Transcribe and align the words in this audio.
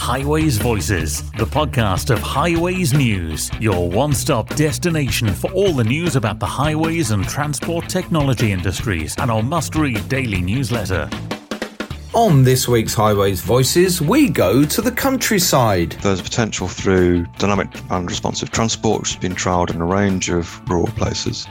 Highways 0.00 0.56
Voices, 0.56 1.30
the 1.32 1.44
podcast 1.44 2.08
of 2.08 2.20
Highways 2.20 2.94
News, 2.94 3.50
your 3.60 3.88
one 3.88 4.14
stop 4.14 4.48
destination 4.56 5.28
for 5.28 5.52
all 5.52 5.74
the 5.74 5.84
news 5.84 6.16
about 6.16 6.40
the 6.40 6.46
highways 6.46 7.10
and 7.10 7.28
transport 7.28 7.86
technology 7.86 8.50
industries, 8.50 9.14
and 9.18 9.30
our 9.30 9.42
must 9.42 9.76
read 9.76 10.08
daily 10.08 10.40
newsletter. 10.40 11.08
On 12.14 12.42
this 12.42 12.66
week's 12.66 12.94
Highways 12.94 13.42
Voices, 13.42 14.00
we 14.00 14.30
go 14.30 14.64
to 14.64 14.80
the 14.80 14.90
countryside. 14.90 15.92
There's 16.02 16.22
potential 16.22 16.66
through 16.66 17.26
dynamic 17.38 17.68
and 17.90 18.08
responsive 18.08 18.50
transport, 18.50 19.02
which 19.02 19.10
has 19.10 19.20
been 19.20 19.34
trialled 19.34 19.72
in 19.72 19.82
a 19.82 19.86
range 19.86 20.30
of 20.30 20.66
rural 20.68 20.88
places, 20.88 21.46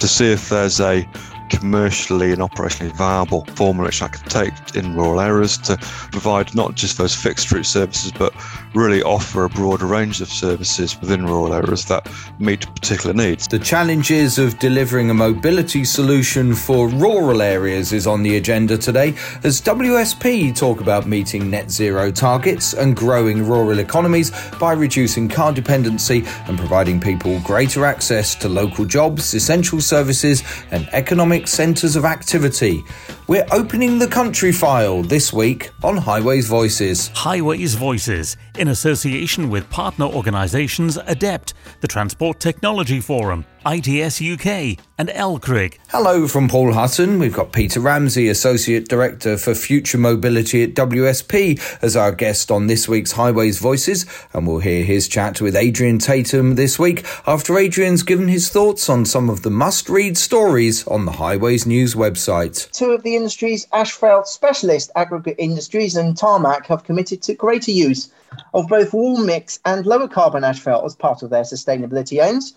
to 0.00 0.08
see 0.08 0.32
if 0.32 0.48
there's 0.48 0.80
a 0.80 1.08
commercially 1.48 2.32
and 2.32 2.40
operationally 2.40 2.92
viable 2.92 3.44
formula 3.54 3.88
which 3.88 4.02
I 4.02 4.08
could 4.08 4.30
take 4.30 4.52
in 4.74 4.94
rural 4.96 5.20
areas 5.20 5.58
to 5.58 5.76
provide 5.76 6.54
not 6.54 6.74
just 6.74 6.98
those 6.98 7.14
fixed 7.14 7.52
route 7.52 7.66
services, 7.66 8.12
but 8.12 8.32
really 8.74 9.02
offer 9.02 9.44
a 9.44 9.48
broader 9.48 9.86
range 9.86 10.20
of 10.20 10.28
services 10.28 10.98
within 11.00 11.26
rural 11.26 11.52
areas 11.52 11.84
that 11.86 12.10
meet 12.38 12.66
particular 12.74 13.14
needs. 13.14 13.46
The 13.46 13.58
challenges 13.58 14.38
of 14.38 14.58
delivering 14.58 15.10
a 15.10 15.14
mobility 15.14 15.84
solution 15.84 16.54
for 16.54 16.88
rural 16.88 17.42
areas 17.42 17.92
is 17.92 18.06
on 18.06 18.22
the 18.22 18.36
agenda 18.36 18.78
today 18.78 19.14
as 19.42 19.60
WSP 19.60 20.56
talk 20.56 20.80
about 20.80 21.06
meeting 21.06 21.50
net 21.50 21.70
zero 21.70 22.10
targets 22.10 22.72
and 22.72 22.96
growing 22.96 23.46
rural 23.46 23.78
economies 23.78 24.30
by 24.58 24.72
reducing 24.72 25.28
car 25.28 25.52
dependency 25.52 26.24
and 26.46 26.58
providing 26.58 27.00
people 27.00 27.38
greater 27.40 27.84
access 27.84 28.34
to 28.36 28.48
local 28.48 28.84
jobs, 28.84 29.34
essential 29.34 29.80
services, 29.80 30.42
and 30.70 30.88
economic 30.92 31.33
centres 31.42 31.96
of 31.96 32.04
activity. 32.04 32.84
We're 33.26 33.46
opening 33.52 33.98
the 33.98 34.06
country 34.06 34.52
file 34.52 35.02
this 35.02 35.32
week 35.32 35.70
on 35.82 35.96
Highways 35.96 36.46
Voices. 36.46 37.08
Highways 37.14 37.74
Voices, 37.74 38.36
in 38.58 38.68
association 38.68 39.48
with 39.48 39.70
partner 39.70 40.04
organisations 40.04 40.98
Adept, 41.06 41.54
the 41.80 41.88
Transport 41.88 42.38
Technology 42.38 43.00
Forum, 43.00 43.46
ITS 43.66 44.20
UK, 44.20 44.78
and 44.98 45.08
LCRIG. 45.08 45.78
Hello 45.88 46.28
from 46.28 46.48
Paul 46.48 46.74
Hutton. 46.74 47.18
We've 47.18 47.32
got 47.32 47.52
Peter 47.52 47.80
Ramsey, 47.80 48.28
Associate 48.28 48.86
Director 48.86 49.38
for 49.38 49.54
Future 49.54 49.96
Mobility 49.96 50.62
at 50.62 50.74
WSP, 50.74 51.78
as 51.82 51.96
our 51.96 52.12
guest 52.12 52.50
on 52.50 52.66
this 52.66 52.86
week's 52.88 53.12
Highways 53.12 53.58
Voices, 53.58 54.04
and 54.34 54.46
we'll 54.46 54.58
hear 54.58 54.84
his 54.84 55.08
chat 55.08 55.40
with 55.40 55.56
Adrian 55.56 55.98
Tatum 55.98 56.56
this 56.56 56.78
week 56.78 57.06
after 57.26 57.58
Adrian's 57.58 58.02
given 58.02 58.28
his 58.28 58.50
thoughts 58.50 58.90
on 58.90 59.06
some 59.06 59.30
of 59.30 59.42
the 59.42 59.50
must 59.50 59.88
read 59.88 60.18
stories 60.18 60.86
on 60.86 61.06
the 61.06 61.12
Highways 61.12 61.66
News 61.66 61.94
website. 61.94 62.70
Two 62.70 62.90
of 62.92 63.02
the 63.02 63.13
industry's 63.16 63.66
asphalt 63.72 64.26
specialist 64.26 64.90
aggregate 64.96 65.36
industries 65.38 65.96
and 65.96 66.16
tarmac 66.16 66.66
have 66.66 66.84
committed 66.84 67.22
to 67.22 67.34
greater 67.34 67.70
use 67.70 68.10
of 68.52 68.68
both 68.68 68.92
warm 68.92 69.26
mix 69.26 69.60
and 69.64 69.86
lower 69.86 70.08
carbon 70.08 70.44
asphalt 70.44 70.84
as 70.84 70.96
part 70.96 71.22
of 71.22 71.30
their 71.30 71.42
sustainability 71.42 72.22
aims 72.22 72.54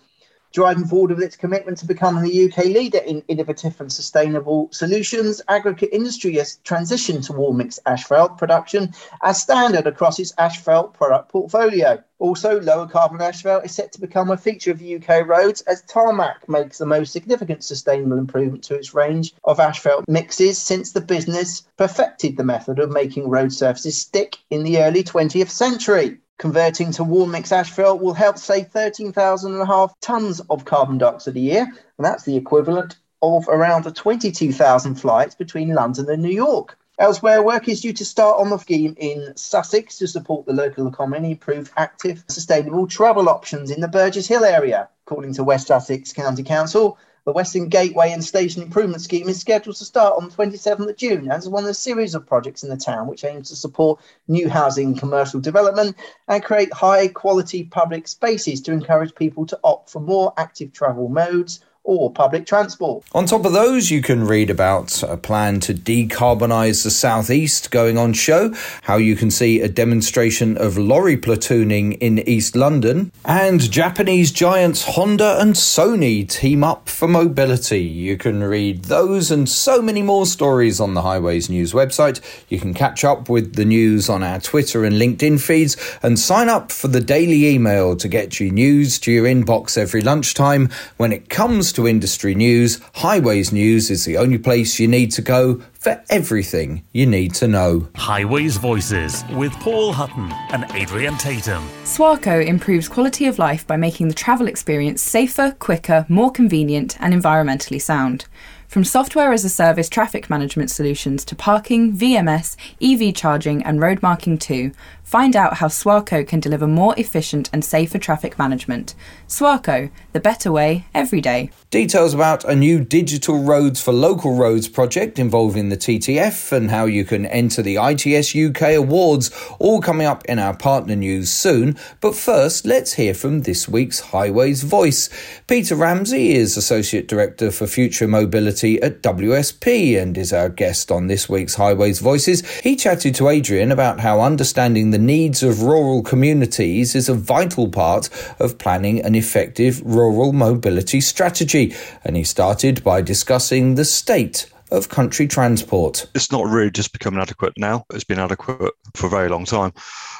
driving 0.53 0.85
forward 0.85 1.11
with 1.11 1.23
its 1.23 1.35
commitment 1.35 1.77
to 1.77 1.85
becoming 1.85 2.23
the 2.23 2.45
UK 2.45 2.65
leader 2.65 2.99
in 2.99 3.23
innovative 3.27 3.79
and 3.79 3.91
sustainable 3.91 4.69
solutions. 4.71 5.41
Aggregate 5.47 5.89
industry 5.91 6.35
has 6.35 6.59
transitioned 6.63 7.25
to 7.25 7.33
warm 7.33 7.57
mix 7.57 7.79
asphalt 7.85 8.37
production 8.37 8.93
as 9.21 9.41
standard 9.41 9.87
across 9.87 10.19
its 10.19 10.33
asphalt 10.37 10.93
product 10.93 11.29
portfolio. 11.29 12.01
Also, 12.19 12.59
lower 12.61 12.87
carbon 12.87 13.21
asphalt 13.21 13.63
is 13.63 13.71
set 13.71 13.91
to 13.91 14.01
become 14.01 14.31
a 14.31 14.37
feature 14.37 14.71
of 14.71 14.81
UK 14.81 15.27
roads 15.27 15.61
as 15.61 15.83
Tarmac 15.83 16.49
makes 16.49 16.79
the 16.79 16.85
most 16.85 17.13
significant 17.13 17.63
sustainable 17.63 18.17
improvement 18.17 18.63
to 18.63 18.75
its 18.75 18.95
range 18.95 19.35
of 19.43 19.59
asphalt 19.59 20.05
mixes 20.07 20.57
since 20.57 20.91
the 20.91 21.01
business 21.01 21.67
perfected 21.77 22.35
the 22.35 22.43
method 22.43 22.79
of 22.79 22.89
making 22.89 23.29
road 23.29 23.53
surfaces 23.53 23.97
stick 23.97 24.37
in 24.49 24.63
the 24.63 24.79
early 24.79 25.03
20th 25.03 25.49
century. 25.49 26.17
Converting 26.39 26.91
to 26.91 27.03
warm 27.03 27.31
mix 27.31 27.51
asphalt 27.51 27.99
will 27.99 28.13
help 28.13 28.37
save 28.37 28.67
13,000 28.67 29.53
and 29.53 29.61
a 29.61 29.65
half 29.65 29.99
tonnes 30.01 30.39
of 30.51 30.65
carbon 30.65 30.99
dioxide 30.99 31.35
a 31.35 31.39
year, 31.39 31.63
and 31.63 32.05
that's 32.05 32.25
the 32.25 32.37
equivalent 32.37 32.97
of 33.23 33.47
around 33.47 33.91
22,000 33.95 34.95
flights 34.95 35.33
between 35.33 35.73
London 35.73 36.07
and 36.11 36.21
New 36.21 36.29
York. 36.29 36.77
Elsewhere, 36.99 37.41
work 37.41 37.67
is 37.67 37.81
due 37.81 37.93
to 37.93 38.05
start 38.05 38.39
on 38.39 38.51
the 38.51 38.57
scheme 38.57 38.95
in 38.99 39.35
Sussex 39.35 39.97
to 39.97 40.07
support 40.07 40.45
the 40.45 40.53
local 40.53 40.87
economy, 40.87 41.31
improve 41.31 41.71
active, 41.75 42.23
sustainable 42.27 42.85
travel 42.85 43.29
options 43.29 43.71
in 43.71 43.81
the 43.81 43.87
Burgess 43.87 44.27
Hill 44.27 44.45
area. 44.45 44.89
According 45.07 45.33
to 45.33 45.43
West 45.43 45.67
Sussex 45.67 46.13
County 46.13 46.43
Council, 46.43 46.99
the 47.27 47.33
Western 47.33 47.67
Gateway 47.67 48.13
and 48.13 48.23
Station 48.23 48.61
Improvement 48.61 49.01
Scheme 49.01 49.27
is 49.27 49.37
scheduled 49.37 49.75
to 49.75 49.83
start 49.83 50.13
on 50.15 50.29
the 50.29 50.33
27th 50.33 50.89
of 50.89 50.95
June 50.95 51.29
as 51.29 51.49
one 51.49 51.65
of 51.65 51.69
a 51.69 51.73
series 51.73 52.15
of 52.15 52.25
projects 52.25 52.63
in 52.63 52.69
the 52.69 52.77
town 52.77 53.05
which 53.05 53.25
aims 53.25 53.49
to 53.49 53.55
support 53.57 53.99
new 54.29 54.47
housing 54.47 54.87
and 54.87 54.97
commercial 54.97 55.41
development 55.41 55.97
and 56.29 56.41
create 56.41 56.71
high 56.71 57.09
quality 57.09 57.65
public 57.65 58.07
spaces 58.07 58.61
to 58.61 58.71
encourage 58.71 59.13
people 59.13 59.45
to 59.45 59.59
opt 59.65 59.89
for 59.89 59.99
more 59.99 60.33
active 60.37 60.71
travel 60.71 61.09
modes 61.09 61.59
or 61.87 62.11
public 62.11 62.45
transport. 62.45 63.03
On 63.13 63.25
top 63.25 63.45
of 63.45 63.53
those, 63.53 63.89
you 63.89 64.01
can 64.01 64.27
read 64.27 64.49
about 64.49 65.01
a 65.03 65.15
plan 65.15 65.61
to 65.61 65.73
decarbonise 65.73 66.83
the 66.83 66.91
southeast 66.91 67.71
going 67.71 67.97
on 67.97 68.11
show, 68.11 68.53
how 68.83 68.97
you 68.97 69.15
can 69.15 69.31
see 69.31 69.61
a 69.61 69.69
demonstration 69.69 70.57
of 70.57 70.77
lorry 70.77 71.15
platooning 71.15 71.97
in 71.99 72.19
East 72.27 72.57
London, 72.57 73.11
and 73.23 73.71
Japanese 73.71 74.33
giants 74.33 74.83
Honda 74.83 75.37
and 75.39 75.53
Sony 75.53 76.27
team 76.27 76.61
up 76.61 76.89
for 76.89 77.07
mobility. 77.07 77.83
You 77.83 78.17
can 78.17 78.43
read 78.43 78.83
those 78.85 79.31
and 79.31 79.47
so 79.47 79.81
many 79.81 80.01
more 80.01 80.25
stories 80.25 80.81
on 80.81 80.93
the 80.93 81.03
Highways 81.03 81.49
News 81.49 81.71
website. 81.71 82.19
You 82.49 82.59
can 82.59 82.73
catch 82.73 83.05
up 83.05 83.29
with 83.29 83.55
the 83.55 83.65
news 83.65 84.09
on 84.09 84.23
our 84.23 84.41
Twitter 84.41 84.83
and 84.83 84.97
LinkedIn 84.97 85.39
feeds 85.39 85.77
and 86.03 86.19
sign 86.19 86.49
up 86.49 86.69
for 86.69 86.89
the 86.89 86.99
daily 86.99 87.47
email 87.47 87.95
to 87.95 88.09
get 88.09 88.41
you 88.41 88.51
news 88.51 88.99
to 88.99 89.11
your 89.13 89.23
inbox 89.23 89.77
every 89.77 90.01
lunchtime 90.01 90.69
when 90.97 91.13
it 91.13 91.29
comes 91.29 91.76
to 91.77 91.87
industry 91.87 92.33
news, 92.33 92.81
Highways 92.95 93.51
News 93.51 93.91
is 93.91 94.03
the 94.03 94.17
only 94.17 94.39
place 94.39 94.79
you 94.79 94.87
need 94.87 95.11
to 95.11 95.21
go 95.21 95.61
for 95.73 96.03
everything 96.09 96.83
you 96.91 97.05
need 97.05 97.35
to 97.35 97.47
know. 97.47 97.87
Highways 97.95 98.57
Voices 98.57 99.23
with 99.33 99.53
Paul 99.59 99.93
Hutton 99.93 100.31
and 100.51 100.65
Adrian 100.73 101.15
Tatum. 101.17 101.63
Swarco 101.83 102.43
improves 102.43 102.89
quality 102.89 103.27
of 103.27 103.37
life 103.37 103.67
by 103.67 103.77
making 103.77 104.07
the 104.07 104.15
travel 104.15 104.47
experience 104.47 105.03
safer, 105.03 105.51
quicker, 105.59 106.07
more 106.09 106.31
convenient, 106.31 106.99
and 106.99 107.13
environmentally 107.13 107.79
sound. 107.79 108.25
From 108.67 108.83
software 108.83 109.31
as 109.31 109.45
a 109.45 109.49
service 109.49 109.87
traffic 109.87 110.31
management 110.31 110.71
solutions 110.71 111.23
to 111.25 111.35
parking, 111.35 111.95
VMS, 111.95 112.57
EV 112.81 113.13
charging, 113.13 113.63
and 113.63 113.79
road 113.79 114.01
marking 114.01 114.39
too, 114.39 114.71
find 115.07 115.37
out 115.37 115.55
how 115.55 115.67
Swarco 115.67 116.27
can 116.27 116.41
deliver 116.41 116.67
more 116.67 116.93
efficient 116.97 117.49
and 117.53 117.63
safer 117.63 117.97
traffic 117.97 118.37
management. 118.37 118.93
Swarco, 119.25 119.89
the 120.11 120.19
better 120.19 120.51
way 120.51 120.85
every 120.93 121.21
day. 121.21 121.49
Details 121.69 122.13
about 122.13 122.43
a 122.43 122.53
new 122.53 122.83
Digital 122.83 123.41
Roads 123.41 123.81
for 123.81 123.93
Local 123.93 124.35
Roads 124.35 124.67
project 124.67 125.17
involving 125.17 125.69
the 125.69 125.77
TTF 125.77 126.51
and 126.51 126.69
how 126.69 126.85
you 126.85 127.05
can 127.05 127.25
enter 127.25 127.61
the 127.61 127.77
ITS 127.77 128.35
UK 128.35 128.75
Awards, 128.75 129.31
all 129.59 129.79
coming 129.81 130.05
up 130.05 130.25
in 130.25 130.39
our 130.39 130.55
partner 130.55 130.95
news 130.95 131.31
soon. 131.31 131.77
But 132.01 132.13
first, 132.13 132.65
let's 132.65 132.93
hear 132.93 133.13
from 133.13 133.43
this 133.43 133.69
week's 133.69 134.01
Highways 134.01 134.63
Voice. 134.63 135.09
Peter 135.47 135.75
Ramsey 135.75 136.33
is 136.33 136.57
Associate 136.57 137.07
Director 137.07 137.49
for 137.51 137.65
Future 137.65 138.09
Mobility 138.09 138.81
at 138.81 139.01
WSP 139.01 140.01
and 140.01 140.17
is 140.17 140.33
our 140.33 140.49
guest 140.49 140.91
on 140.91 141.07
this 141.07 141.29
week's 141.29 141.55
Highways 141.55 141.99
Voices. 141.99 142.45
He 142.59 142.75
chatted 142.75 143.15
to 143.15 143.29
Adrian 143.29 143.71
about 143.71 144.01
how 144.01 144.19
understanding 144.19 144.91
the 144.91 144.96
needs 144.97 145.43
of 145.43 145.61
rural 145.61 146.01
communities 146.01 146.95
is 146.95 147.09
a 147.09 147.13
vital 147.13 147.69
part 147.69 148.09
of 148.39 148.57
planning 148.57 149.03
an 149.03 149.15
effective 149.15 149.81
rural 149.85 150.33
mobility 150.33 151.01
strategy. 151.01 151.73
And 152.03 152.15
he 152.15 152.23
started 152.23 152.83
by 152.83 153.01
discussing 153.01 153.75
the 153.75 153.85
state 153.85 154.49
of 154.71 154.89
country 154.89 155.27
transport. 155.27 156.05
It's 156.13 156.31
not 156.31 156.45
really 156.45 156.71
just 156.71 156.91
becoming 156.91 157.21
adequate 157.21 157.53
now. 157.57 157.85
It's 157.93 158.03
been 158.03 158.19
adequate 158.19 158.73
for 158.95 159.07
a 159.07 159.09
very 159.09 159.29
long 159.29 159.45
time. 159.45 159.71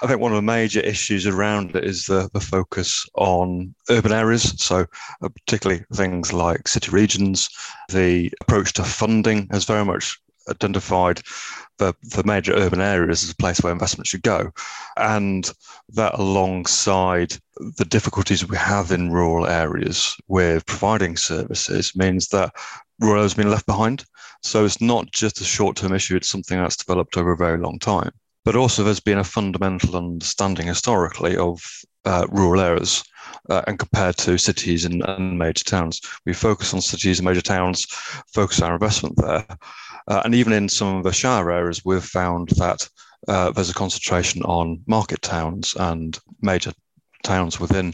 I 0.01 0.07
think 0.07 0.21
one 0.21 0.31
of 0.31 0.38
the 0.38 0.41
major 0.41 0.80
issues 0.80 1.27
around 1.27 1.75
it 1.75 1.83
is 1.83 2.06
the, 2.06 2.30
the 2.33 2.39
focus 2.39 3.06
on 3.15 3.73
urban 3.89 4.13
areas. 4.13 4.53
So, 4.57 4.85
uh, 5.21 5.30
particularly 5.30 5.83
things 5.94 6.31
like 6.31 6.68
city 6.68 6.91
regions. 6.91 7.50
The 7.89 8.31
approach 8.41 8.73
to 8.73 8.83
funding 8.83 9.47
has 9.51 9.65
very 9.65 9.83
much 9.83 10.18
identified 10.50 11.21
the, 11.77 11.94
the 12.01 12.24
major 12.24 12.53
urban 12.53 12.81
areas 12.81 13.24
as 13.24 13.31
a 13.31 13.35
place 13.35 13.62
where 13.62 13.74
investment 13.74 14.07
should 14.07 14.24
go. 14.24 14.51
And 14.97 15.50
that 15.89 16.15
alongside 16.15 17.38
the 17.77 17.85
difficulties 17.85 18.47
we 18.47 18.57
have 18.57 18.91
in 18.91 19.12
rural 19.12 19.47
areas 19.47 20.15
with 20.27 20.65
providing 20.65 21.18
services 21.18 21.95
means 21.95 22.27
that 22.29 22.53
rural 23.00 23.24
has 23.24 23.33
been 23.33 23.50
left 23.50 23.65
behind. 23.65 24.06
So 24.44 24.65
it's 24.65 24.81
not 24.81 25.12
just 25.12 25.41
a 25.41 25.45
short 25.45 25.77
term 25.77 25.94
issue, 25.94 26.15
it's 26.15 26.29
something 26.29 26.57
that's 26.57 26.77
developed 26.77 27.18
over 27.18 27.31
a 27.31 27.38
very 27.38 27.57
long 27.57 27.80
time. 27.80 28.12
But 28.45 28.56
also, 28.56 28.81
there's 28.81 29.01
been 29.01 29.18
a 29.18 29.25
fundamental 29.25 29.97
understanding 29.97 30.68
historically 30.68 31.35
of 31.35 31.59
uh, 32.06 32.25
rural 32.30 32.62
areas 32.62 33.03
uh, 33.50 33.62
and 33.68 33.77
compared 33.77 34.15
to 34.18 34.38
cities 34.38 34.85
and, 34.85 35.03
and, 35.03 35.38
major 35.38 35.65
towns. 35.65 36.00
We 36.25 36.31
focus 36.31 36.73
on 36.73 36.80
cities 36.80 37.19
and 37.19 37.27
major 37.27 37.41
towns, 37.41 37.85
focus 38.33 38.62
our 38.62 38.75
investment 38.75 39.18
there. 39.18 39.45
Uh, 40.07 40.21
and 40.24 40.33
even 40.33 40.54
in 40.54 40.69
some 40.69 40.95
of 40.95 41.04
the 41.04 41.12
shire 41.12 41.51
areas, 41.51 41.83
we've 41.83 42.04
found 42.04 42.50
that 42.50 42.88
uh, 43.27 43.51
there's 43.51 43.69
a 43.69 43.74
concentration 43.74 44.42
on 44.44 44.81
market 44.88 45.21
towns 45.21 45.75
and 45.80 46.19
major 46.42 46.71
towns 47.24 47.59
within 47.59 47.94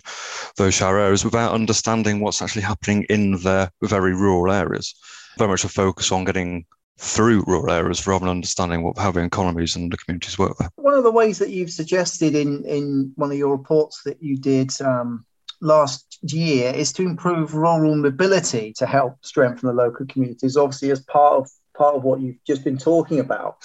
those 0.57 0.73
shire 0.73 0.99
areas 0.99 1.25
without 1.25 1.53
understanding 1.53 2.19
what's 2.19 2.41
actually 2.41 2.61
happening 2.61 3.03
in 3.09 3.37
their 3.41 3.71
very 3.81 4.13
rural 4.13 4.53
areas. 4.53 4.93
Very 5.37 5.49
much 5.49 5.63
a 5.63 5.69
focus 5.69 6.11
on 6.11 6.25
getting 6.25 6.65
through 6.99 7.43
rural 7.47 7.71
areas 7.71 8.05
rather 8.05 8.25
than 8.25 8.29
understanding 8.29 8.83
what 8.83 8.97
how 8.97 9.11
the 9.11 9.21
economies 9.21 9.75
and 9.75 9.91
the 9.91 9.97
communities 9.97 10.37
work 10.37 10.55
there. 10.59 10.69
One 10.75 10.93
of 10.93 11.03
the 11.03 11.11
ways 11.11 11.39
that 11.39 11.49
you've 11.49 11.71
suggested 11.71 12.35
in 12.35 12.63
in 12.65 13.11
one 13.15 13.31
of 13.31 13.37
your 13.37 13.51
reports 13.51 14.03
that 14.03 14.21
you 14.21 14.37
did 14.37 14.69
um, 14.81 15.25
last 15.59 16.19
year 16.21 16.71
is 16.71 16.93
to 16.93 17.01
improve 17.01 17.55
rural 17.55 17.95
mobility 17.95 18.73
to 18.77 18.85
help 18.85 19.17
strengthen 19.25 19.67
the 19.67 19.73
local 19.73 20.05
communities. 20.05 20.55
Obviously, 20.55 20.91
as 20.91 21.01
part 21.01 21.33
of 21.33 21.49
part 21.73 21.95
of 21.95 22.03
what 22.03 22.21
you've 22.21 22.43
just 22.45 22.63
been 22.63 22.77
talking 22.77 23.19
about. 23.19 23.57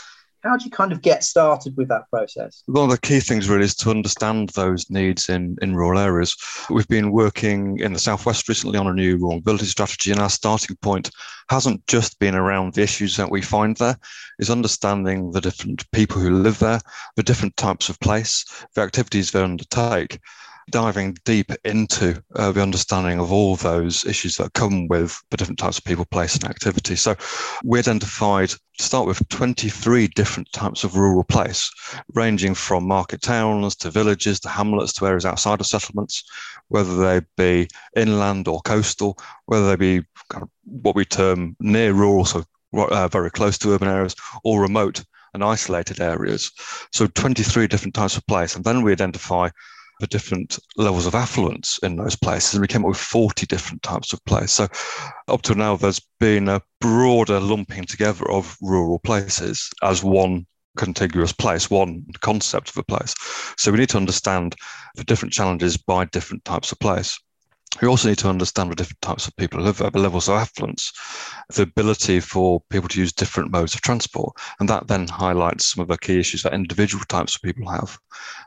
How 0.45 0.57
do 0.57 0.65
you 0.65 0.71
kind 0.71 0.93
of 0.93 1.03
get 1.03 1.25
started 1.25 1.77
with 1.77 1.89
that 1.89 2.09
process? 2.11 2.63
One 2.67 2.85
of 2.85 2.91
the 2.91 2.99
key 2.99 3.19
things 3.19 3.49
really 3.49 3.65
is 3.65 3.75
to 3.77 3.91
understand 3.91 4.51
those 4.51 4.89
needs 4.89 5.29
in, 5.29 5.57
in 5.61 5.75
rural 5.75 5.99
areas. 5.99 6.37
We've 6.71 6.87
been 6.87 7.11
working 7.11 7.81
in 7.81 7.93
the 7.93 7.99
Southwest 7.99 8.49
recently 8.49 8.79
on 8.79 8.87
a 8.87 8.95
new 8.95 9.17
rural 9.17 9.37
mobility 9.37 9.67
strategy, 9.67 10.13
and 10.13 10.21
our 10.21 10.31
starting 10.31 10.77
point 10.77 11.11
hasn't 11.51 11.85
just 11.89 12.21
been 12.21 12.37
around 12.37 12.75
the 12.75 12.83
issues 12.83 13.17
that 13.17 13.33
we 13.33 13.43
find 13.43 13.77
there, 13.79 13.99
is 14.39 14.49
understanding 14.49 15.33
the 15.33 15.41
different 15.41 15.91
people 15.91 16.21
who 16.21 16.31
live 16.31 16.61
there, 16.61 16.81
the 17.17 17.25
different 17.25 17.57
types 17.57 17.89
of 17.89 17.99
place, 17.99 18.45
the 18.75 18.81
activities 18.81 19.33
they 19.33 19.43
undertake, 19.43 20.21
diving 20.71 21.17
deep 21.25 21.51
into 21.65 22.23
uh, 22.37 22.53
the 22.53 22.63
understanding 22.63 23.19
of 23.19 23.33
all 23.33 23.57
those 23.57 24.05
issues 24.05 24.37
that 24.37 24.53
come 24.55 24.89
with 24.89 25.21
the 25.31 25.37
different 25.37 25.59
types 25.59 25.79
of 25.79 25.85
people, 25.85 26.05
place, 26.05 26.35
and 26.35 26.45
activity. 26.45 26.97
So 26.97 27.17
we 27.65 27.79
identified 27.79 28.51
to 28.51 28.85
start 28.85 29.07
with 29.07 29.27
23 29.29 30.09
different 30.09 30.51
types 30.53 30.85
of 30.85 30.97
rural 30.97 31.25
place, 31.25 31.71
ranging 32.15 32.55
from 32.55 32.87
market 32.87 33.23
towns 33.23 33.77
to 33.77 33.91
villages 33.91 34.41
to 34.41 34.49
hamlets 34.49 34.93
to 34.95 35.07
areas 35.07 35.27
outside 35.27 35.61
of 35.61 35.67
settlements, 35.67 36.25
whether 36.69 36.97
they 36.97 37.27
be 37.37 37.69
inland 37.97 38.49
or 38.49 38.61
coastal, 38.63 39.19
whether 39.47 39.69
they 39.69 39.77
be 39.77 40.07
kind 40.29 40.43
of 40.43 40.51
what 40.65 40.95
we 40.95 41.05
term 41.05 41.57
near 41.61 41.93
rural, 41.93 42.25
so 42.25 42.45
uh, 42.75 43.09
very 43.09 43.31
close 43.31 43.59
to 43.59 43.73
urban 43.73 43.89
areas, 43.89 44.15
or 44.45 44.61
remote 44.61 45.05
and 45.35 45.45
isolated 45.45 46.01
areas. 46.01 46.51
So 46.93 47.07
23 47.07 47.67
different 47.67 47.95
types 47.95 48.17
of 48.17 48.27
place. 48.27 48.57
And 48.57 48.65
then 48.65 48.83
we 48.83 48.93
identify 48.93 49.51
the 50.01 50.07
different 50.07 50.59
levels 50.77 51.07
of 51.07 51.15
affluence 51.15 51.79
in 51.83 51.97
those 51.97 52.17
places, 52.17 52.55
and 52.55 52.61
we 52.61 52.69
came 52.69 52.85
up 52.85 52.89
with 52.89 52.99
40 52.99 53.47
different 53.47 53.83
types 53.83 54.13
of 54.13 54.25
place. 54.25 54.53
So, 54.53 54.69
up 55.29 55.43
to 55.43 55.55
now, 55.55 55.77
there's 55.77 56.01
been 56.21 56.49
a 56.49 56.63
broader 56.81 57.41
lumping 57.41 57.85
together 57.85 58.31
of 58.31 58.57
rural 58.61 58.99
places 58.99 59.71
as 59.83 60.05
one 60.05 60.47
contiguous 60.77 61.33
place, 61.33 61.69
one 61.69 62.05
concept 62.21 62.71
of 62.71 62.77
a 62.79 62.85
place. 62.85 63.15
So, 63.57 63.73
we 63.73 63.79
need 63.79 63.89
to 63.91 63.97
understand 63.97 64.55
the 64.95 65.05
different 65.05 65.33
challenges 65.33 65.77
by 65.77 66.05
different 66.07 66.45
types 66.45 66.73
of 66.73 66.79
place. 66.79 67.19
We 67.83 67.87
also 67.87 68.09
need 68.09 68.19
to 68.19 68.29
understand 68.29 68.73
the 68.73 68.77
different 68.77 69.03
types 69.03 69.29
of 69.29 69.37
people 69.37 69.61
who 69.61 69.67
live 69.67 69.81
at 69.83 69.93
the 69.93 69.99
levels 69.99 70.29
of 70.29 70.37
affluence, 70.37 70.91
the 71.55 71.63
ability 71.63 72.19
for 72.21 72.63
people 72.71 72.89
to 72.89 72.99
use 72.99 73.13
different 73.13 73.53
modes 73.53 73.75
of 73.75 73.83
transport. 73.83 74.35
And 74.59 74.69
that 74.69 74.89
then 74.89 75.07
highlights 75.07 75.67
some 75.67 75.83
of 75.83 75.89
the 75.89 75.99
key 75.99 76.19
issues 76.19 76.43
that 76.43 76.55
individual 76.55 77.05
types 77.09 77.37
of 77.37 77.43
people 77.43 77.71
have. 77.71 77.99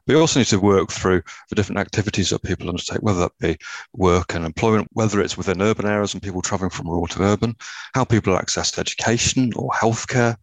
We 0.07 0.15
also 0.15 0.39
need 0.39 0.47
to 0.47 0.59
work 0.59 0.91
through 0.91 1.21
the 1.50 1.56
different 1.56 1.79
activities 1.79 2.31
that 2.31 2.44
people 2.44 2.68
undertake, 2.68 3.01
whether 3.01 3.19
that 3.19 3.38
be 3.39 3.57
work 3.94 4.33
and 4.33 4.44
employment, 4.44 4.89
whether 4.94 5.21
it's 5.21 5.38
within 5.38 5.62
urban 5.62 5.85
areas 5.85 6.13
and 6.13 6.24
people 6.24 6.41
traveling 6.41 6.71
from 6.71 6.89
rural 6.89 7.07
to 7.07 7.24
urban, 7.24 7.56
how 7.94 8.03
people 8.03 8.35
access 8.35 8.77
education 8.77 9.51
or 9.56 9.69
healthcare, 9.69 10.35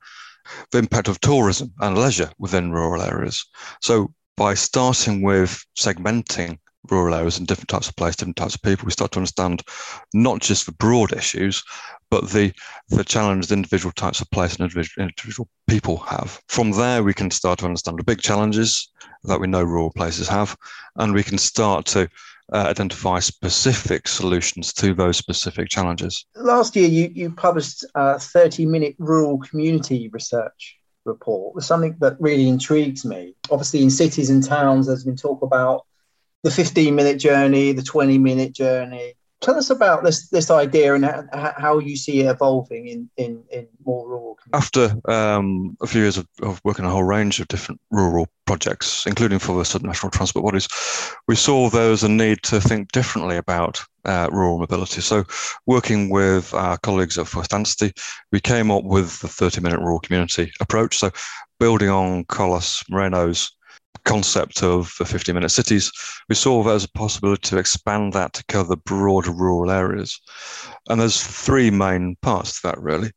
the 0.70 0.78
impact 0.78 1.08
of 1.08 1.20
tourism 1.20 1.72
and 1.80 1.98
leisure 1.98 2.30
within 2.38 2.70
rural 2.70 3.02
areas. 3.02 3.44
So 3.82 4.14
by 4.36 4.54
starting 4.54 5.20
with 5.22 5.62
segmenting 5.76 6.58
rural 6.90 7.14
areas 7.14 7.38
and 7.38 7.46
different 7.46 7.68
types 7.68 7.88
of 7.88 7.96
place, 7.96 8.16
different 8.16 8.36
types 8.36 8.54
of 8.54 8.62
people, 8.62 8.86
we 8.86 8.92
start 8.92 9.12
to 9.12 9.18
understand 9.18 9.62
not 10.14 10.40
just 10.40 10.66
the 10.66 10.72
broad 10.72 11.12
issues, 11.12 11.62
but 12.10 12.30
the 12.30 12.52
the 12.88 13.04
challenge 13.04 13.46
the 13.46 13.54
individual 13.54 13.92
types 13.92 14.20
of 14.20 14.30
place 14.30 14.52
and 14.52 14.60
individual, 14.60 15.06
individual 15.06 15.48
people 15.68 15.98
have. 15.98 16.40
From 16.48 16.72
there, 16.72 17.02
we 17.02 17.14
can 17.14 17.30
start 17.30 17.58
to 17.60 17.66
understand 17.66 17.98
the 17.98 18.04
big 18.04 18.20
challenges 18.20 18.90
that 19.24 19.40
we 19.40 19.46
know 19.46 19.62
rural 19.62 19.92
places 19.92 20.28
have, 20.28 20.56
and 20.96 21.12
we 21.12 21.22
can 21.22 21.38
start 21.38 21.86
to 21.86 22.08
uh, 22.52 22.66
identify 22.68 23.18
specific 23.18 24.08
solutions 24.08 24.72
to 24.72 24.94
those 24.94 25.16
specific 25.16 25.68
challenges. 25.68 26.24
Last 26.34 26.74
year, 26.76 26.88
you, 26.88 27.10
you 27.14 27.30
published 27.30 27.84
a 27.94 28.18
30 28.18 28.66
minute 28.66 28.94
rural 28.98 29.38
community 29.38 30.08
research 30.12 30.78
report, 31.04 31.62
something 31.62 31.96
that 32.00 32.16
really 32.20 32.48
intrigues 32.48 33.04
me. 33.04 33.34
Obviously, 33.50 33.82
in 33.82 33.90
cities 33.90 34.30
and 34.30 34.44
towns, 34.44 34.86
there's 34.86 35.04
been 35.04 35.16
talk 35.16 35.42
about 35.42 35.84
the 36.42 36.50
15 36.50 36.94
minute 36.94 37.18
journey, 37.18 37.72
the 37.72 37.82
20 37.82 38.18
minute 38.18 38.52
journey. 38.52 39.14
Tell 39.40 39.56
us 39.56 39.70
about 39.70 40.02
this 40.02 40.28
this 40.30 40.50
idea 40.50 40.94
and 40.94 41.04
how, 41.32 41.78
you 41.78 41.96
see 41.96 42.20
it 42.20 42.26
evolving 42.26 42.88
in, 42.88 43.08
in, 43.16 43.44
in 43.52 43.68
more 43.84 44.08
rural. 44.08 44.36
After 44.52 44.96
um, 45.04 45.76
a 45.80 45.86
few 45.86 46.00
years 46.00 46.16
of, 46.16 46.26
of, 46.42 46.60
working 46.64 46.84
on 46.84 46.90
a 46.90 46.94
whole 46.94 47.04
range 47.04 47.38
of 47.38 47.48
different 47.48 47.80
rural 47.90 48.26
projects, 48.46 49.06
including 49.06 49.38
for 49.38 49.56
the 49.56 49.64
Southern 49.64 49.88
National 49.88 50.10
Transport 50.10 50.44
Bodies, 50.44 50.68
we 51.28 51.36
saw 51.36 51.68
there 51.68 51.90
was 51.90 52.02
a 52.02 52.08
need 52.08 52.42
to 52.44 52.60
think 52.60 52.90
differently 52.92 53.36
about 53.36 53.80
uh, 54.06 54.28
rural 54.32 54.58
mobility. 54.58 55.02
So, 55.02 55.24
working 55.66 56.10
with 56.10 56.54
our 56.54 56.78
colleagues 56.78 57.18
at 57.18 57.28
First 57.28 57.52
Anstey, 57.52 57.92
we 58.32 58.40
came 58.40 58.70
up 58.70 58.84
with 58.84 59.20
the 59.20 59.28
30 59.28 59.60
minute 59.60 59.80
rural 59.80 60.00
community 60.00 60.50
approach. 60.60 60.98
So, 60.98 61.10
building 61.60 61.90
on 61.90 62.24
Carlos 62.24 62.82
Moreno's 62.88 63.52
concept 64.04 64.62
of 64.62 64.94
the 64.98 65.04
50 65.04 65.32
minute 65.32 65.50
cities, 65.50 65.92
we 66.28 66.34
saw 66.34 66.62
there 66.62 66.74
as 66.74 66.84
a 66.84 66.90
possibility 66.90 67.42
to 67.48 67.58
expand 67.58 68.12
that 68.12 68.32
to 68.32 68.44
cover 68.48 68.76
broader 68.76 69.32
rural 69.32 69.70
areas. 69.70 70.18
And 70.88 71.00
there's 71.00 71.22
three 71.22 71.70
main 71.70 72.16
parts 72.22 72.60
to 72.60 72.68
that, 72.68 72.80
really. 72.80 73.10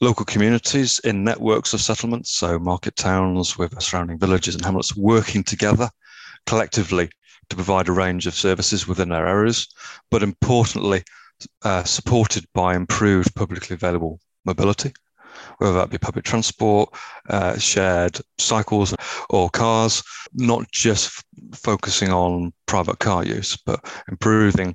Local 0.00 0.26
communities 0.26 0.98
in 1.04 1.24
networks 1.24 1.72
of 1.72 1.80
settlements, 1.80 2.32
so 2.32 2.58
market 2.58 2.96
towns 2.96 3.56
with 3.56 3.80
surrounding 3.80 4.18
villages 4.18 4.54
and 4.54 4.64
hamlets 4.64 4.94
working 4.94 5.42
together 5.42 5.88
collectively 6.44 7.08
to 7.48 7.56
provide 7.56 7.88
a 7.88 7.92
range 7.92 8.26
of 8.26 8.34
services 8.34 8.86
within 8.86 9.08
their 9.08 9.26
areas, 9.26 9.68
but 10.10 10.22
importantly, 10.22 11.02
uh, 11.62 11.84
supported 11.84 12.44
by 12.52 12.74
improved 12.74 13.34
publicly 13.34 13.74
available 13.74 14.20
mobility 14.44 14.92
whether 15.58 15.74
that 15.74 15.90
be 15.90 15.98
public 15.98 16.24
transport, 16.24 16.92
uh, 17.28 17.58
shared 17.58 18.18
cycles, 18.38 18.94
or 19.30 19.50
cars, 19.50 20.02
not 20.34 20.70
just 20.72 21.24
focusing 21.52 22.10
on 22.10 22.52
private 22.66 22.98
car 22.98 23.24
use, 23.24 23.56
but 23.56 23.80
improving 24.08 24.74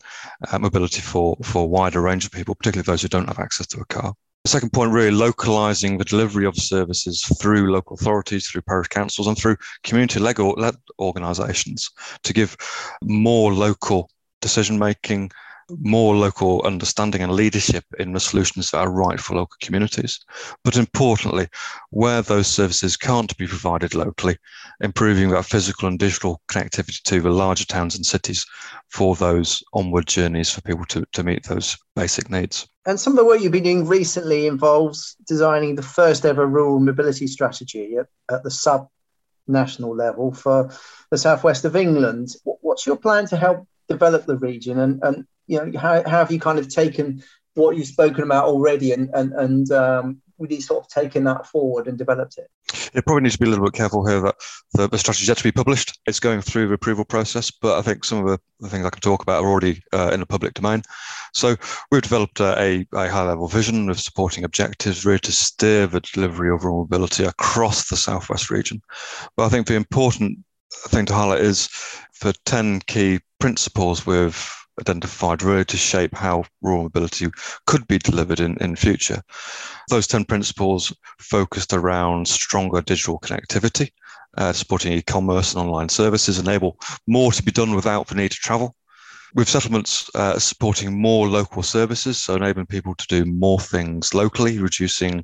uh, 0.52 0.60
mobility 0.60 1.02
for, 1.02 1.38
for 1.44 1.64
a 1.64 1.68
wider 1.68 2.02
range 2.02 2.26
of 2.26 2.32
people, 2.32 2.56
particularly 2.56 2.86
those 2.86 3.02
who 3.02 3.08
don't 3.08 3.28
have 3.28 3.40
access 3.40 3.68
to 3.68 3.80
a 3.80 3.86
car. 3.86 4.14
The 4.44 4.50
second 4.50 4.74
point, 4.74 4.92
really 4.92 5.12
localizing 5.12 5.98
the 6.00 6.04
delivery 6.04 6.48
of 6.48 6.58
services 6.58 7.22
through 7.40 7.72
local 7.72 7.94
authorities, 7.94 8.48
through 8.48 8.64
parish 8.64 8.88
councils, 8.88 9.28
and 9.28 9.38
through 9.38 9.58
community 9.84 10.20
led 10.20 10.76
organizations 11.00 11.92
to 12.24 12.34
give 12.34 12.58
more 13.04 13.54
local 13.54 14.10
decision 14.42 14.80
making 14.80 15.32
more 15.70 16.16
local 16.16 16.62
understanding 16.64 17.22
and 17.22 17.32
leadership 17.32 17.86
in 18.00 18.14
the 18.14 18.20
solutions 18.20 18.72
that 18.72 18.80
are 18.80 18.92
right 18.92 19.20
for 19.20 19.36
local 19.36 19.56
communities. 19.62 20.20
But 20.64 20.78
importantly, 20.78 21.48
where 21.90 22.22
those 22.22 22.48
services 22.48 22.98
can't 22.98 23.36
be 23.38 23.48
provided 23.48 23.96
locally, 23.96 24.38
improving 24.82 25.30
that 25.30 25.46
physical 25.46 25.88
and 25.88 26.00
digital 26.00 26.42
connectivity 26.50 27.02
to 27.04 27.22
the 27.22 27.30
larger 27.30 27.66
towns 27.66 27.96
and 27.96 28.06
cities 28.06 28.46
for 28.90 29.16
those 29.16 29.64
onward 29.74 30.08
journeys 30.08 30.50
for 30.50 30.62
people 30.62 30.86
to, 30.86 31.06
to 31.14 31.24
meet 31.24 31.44
those 31.44 31.78
basic 31.96 32.30
needs. 32.30 32.68
And 32.86 33.00
some 33.00 33.14
of 33.14 33.18
the 33.18 33.26
work 33.26 33.42
you've 33.42 33.52
been 33.52 33.64
doing 33.64 33.88
recently 33.88 34.48
involves 34.48 35.16
designing 35.28 35.76
the 35.76 35.84
first 35.84 36.26
ever 36.26 36.48
rural 36.48 36.80
mobility 36.80 37.28
strategy 37.28 37.96
at, 37.98 38.08
at 38.34 38.44
the 38.44 38.52
sub 38.52 38.88
national 39.48 39.96
level 39.96 40.34
for 40.34 40.72
the 41.10 41.18
southwest 41.18 41.66
of 41.66 41.76
England. 41.76 42.30
What's 42.44 42.86
your 42.86 42.96
plan 42.96 43.28
to 43.28 43.38
help 43.38 43.68
develop 43.88 44.26
the 44.26 44.38
region 44.38 44.80
and, 44.80 45.04
and 45.04 45.26
you 45.48 45.58
know, 45.58 45.80
how, 45.80 46.04
how 46.04 46.20
have 46.20 46.32
you 46.32 46.40
kind 46.40 46.60
of 46.60 46.70
taken 46.70 47.24
what 47.56 47.76
you've 47.76 47.88
spoken 47.88 48.24
about 48.24 48.46
already 48.46 48.92
and 48.92 49.10
and 49.14 49.34
and 49.34 49.72
um, 49.72 50.22
really 50.38 50.60
sort 50.60 50.84
of 50.84 50.90
taken 50.90 51.24
that 51.26 51.46
forward 51.46 51.88
and 51.88 51.98
developed 51.98 52.38
it? 52.38 52.50
It 52.94 53.06
probably 53.06 53.24
needs 53.24 53.36
to 53.36 53.40
be 53.40 53.48
a 53.48 53.50
little 53.50 53.66
bit 53.66 53.74
careful 53.74 54.06
here 54.06 54.22
that 54.22 54.36
the, 54.74 54.88
the 54.88 54.98
strategy 54.98 55.24
is 55.24 55.28
yet 55.28 55.38
to 55.38 55.44
be 55.44 55.52
published. 55.52 56.00
It's 56.06 56.20
going 56.20 56.42
through 56.42 56.68
the 56.68 56.74
approval 56.74 57.06
process, 57.06 57.52
but 57.52 57.78
I 57.78 57.82
think 57.82 58.06
some 58.06 58.20
of 58.20 58.28
the, 58.28 58.40
the 58.60 58.70
things 58.70 58.86
I 58.86 58.90
can 58.90 59.02
talk 59.02 59.22
about 59.22 59.44
are 59.44 59.48
already 59.48 59.84
uh, 59.92 60.12
in 60.14 60.20
the 60.20 60.26
public 60.26 60.54
domain. 60.54 60.84
So 61.34 61.56
we've 61.92 62.02
developed 62.02 62.40
a, 62.40 62.86
a 62.94 63.10
high 63.10 63.28
level 63.28 63.48
vision 63.48 63.90
of 63.90 64.00
supporting 64.00 64.44
objectives 64.44 65.06
really 65.06 65.20
to 65.20 65.32
steer 65.32 65.88
the 65.88 66.02
delivery 66.02 66.50
of 66.50 66.64
rural 66.64 66.80
mobility 66.80 67.24
across 67.24 67.90
the 67.90 67.98
southwest 67.98 68.50
region. 68.50 68.82
But 69.36 69.46
I 69.46 69.50
think 69.50 69.68
the 69.68 69.76
important 69.76 70.40
thing 70.88 71.06
to 71.06 71.14
highlight 71.14 71.42
is 71.42 71.68
for 72.14 72.32
10 72.46 72.82
key 72.88 73.20
principles 73.40 74.06
with 74.06 74.61
identified 74.82 75.44
really 75.44 75.66
to 75.66 75.78
shape 75.78 76.16
how 76.16 76.44
rural 76.62 76.84
mobility 76.84 77.28
could 77.66 77.88
be 77.88 77.98
delivered 77.98 78.40
in, 78.40 78.58
in 78.58 78.76
future. 78.76 79.22
Those 79.90 80.08
10 80.08 80.26
principles 80.26 80.94
focused 81.20 81.74
around 81.74 82.28
stronger 82.28 82.82
digital 82.82 83.20
connectivity 83.20 83.92
uh, 84.38 84.54
supporting 84.54 84.94
e-commerce 84.94 85.54
and 85.54 85.62
online 85.62 85.90
services, 85.90 86.40
enable 86.40 86.80
more 87.08 87.32
to 87.32 87.44
be 87.44 87.52
done 87.52 87.76
without 87.76 88.08
the 88.08 88.16
need 88.16 88.32
to 88.32 88.38
travel. 88.38 88.76
With 89.34 89.48
settlements 89.48 90.10
uh, 90.16 90.40
supporting 90.40 91.02
more 91.02 91.28
local 91.28 91.64
services, 91.64 92.18
so 92.18 92.36
enabling 92.36 92.66
people 92.66 92.96
to 92.96 93.08
do 93.08 93.26
more 93.26 93.60
things 93.60 94.14
locally, 94.14 94.60
reducing 94.60 95.24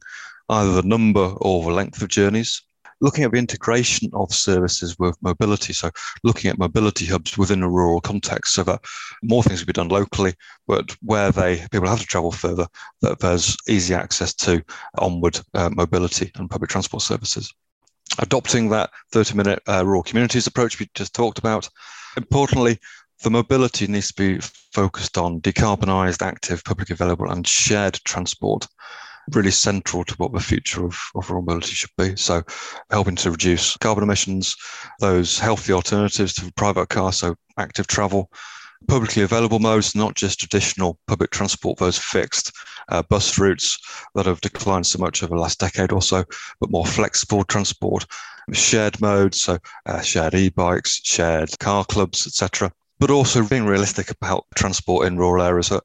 either 0.50 0.72
the 0.72 0.88
number 0.88 1.34
or 1.42 1.64
the 1.64 1.72
length 1.72 2.02
of 2.02 2.08
journeys 2.08 2.62
looking 3.02 3.24
at 3.24 3.32
the 3.32 3.38
integration 3.38 4.10
of 4.14 4.34
services 4.34 4.98
with 5.00 5.16
mobility. 5.22 5.74
So 5.74 5.92
looking 6.24 6.50
at 6.50 6.58
mobility 6.58 7.06
hubs 7.06 7.38
within 7.38 7.64
a 7.64 7.70
rural 7.70 8.02
context 8.02 8.54
so 8.54 8.64
that 8.64 8.82
more 9.24 9.44
things 9.44 9.60
can 9.60 9.68
be 9.68 9.74
done 9.74 9.90
locally, 9.90 10.34
but 10.68 10.92
where 11.02 11.32
they 11.32 11.66
people 11.72 11.88
have 11.88 12.00
to 12.00 12.06
travel 12.06 12.32
further, 12.32 12.68
that 13.02 13.20
there's 13.20 13.58
easy 13.68 13.94
access 13.94 14.34
to 14.36 14.64
onward 14.98 15.40
uh, 15.54 15.70
mobility 15.70 16.32
and 16.36 16.50
public 16.50 16.70
transport 16.70 17.04
services. 17.04 17.54
Adopting 18.20 18.70
that 18.70 18.90
30 19.12 19.36
minute 19.36 19.62
uh, 19.68 19.86
rural 19.86 20.04
communities 20.04 20.48
approach 20.48 20.80
we 20.80 20.90
just 20.96 21.14
talked 21.14 21.38
about. 21.38 21.70
Importantly, 22.16 22.80
the 23.24 23.30
mobility 23.30 23.88
needs 23.88 24.12
to 24.12 24.14
be 24.14 24.40
focused 24.72 25.18
on 25.18 25.42
decarbonised, 25.42 26.26
active, 26.26 26.64
public 26.64 26.90
available, 26.90 27.30
and 27.30 27.48
shared 27.48 28.00
transport 28.06 28.68
really 29.34 29.52
central 29.52 30.04
to 30.06 30.16
what 30.16 30.34
the 30.34 30.40
future 30.40 30.86
of, 30.86 31.00
of 31.16 31.30
rural 31.30 31.44
mobility 31.44 31.74
should 31.74 31.90
be. 31.98 32.16
So, 32.16 32.44
helping 32.90 33.16
to 33.18 33.32
reduce 33.32 33.78
carbon 33.78 34.04
emissions, 34.04 34.56
those 35.00 35.40
healthy 35.40 35.74
alternatives 35.74 36.34
to 36.36 36.52
private 36.54 36.90
car, 36.90 37.12
so 37.12 37.36
active 37.58 37.88
travel, 37.88 38.32
publicly 38.88 39.24
available 39.24 39.60
modes, 39.60 39.96
not 39.96 40.16
just 40.16 40.40
traditional 40.40 41.00
public 41.08 41.32
transport, 41.32 41.78
those 41.78 41.98
fixed 41.98 42.52
uh, 42.90 43.04
bus 43.10 43.38
routes 43.38 43.78
that 44.16 44.26
have 44.26 44.42
declined 44.42 44.86
so 44.86 45.00
much 45.00 45.24
over 45.24 45.36
the 45.36 45.42
last 45.42 45.60
decade 45.60 45.92
or 45.92 46.02
so, 46.02 46.24
but 46.60 46.72
more 46.72 46.86
flexible 46.86 47.44
transport, 47.44 48.06
shared 48.54 49.00
modes, 49.02 49.42
so 49.42 49.58
uh, 49.88 50.02
shared 50.02 50.36
e-bikes, 50.36 51.02
shared 51.04 51.58
car 51.60 51.84
clubs, 51.86 52.26
etc. 52.26 52.72
But 53.00 53.12
also 53.12 53.46
being 53.46 53.66
realistic 53.66 54.10
about 54.10 54.46
transport 54.56 55.08
in 55.08 55.18
rural 55.18 55.44
areas. 55.44 55.70
That 55.70 55.84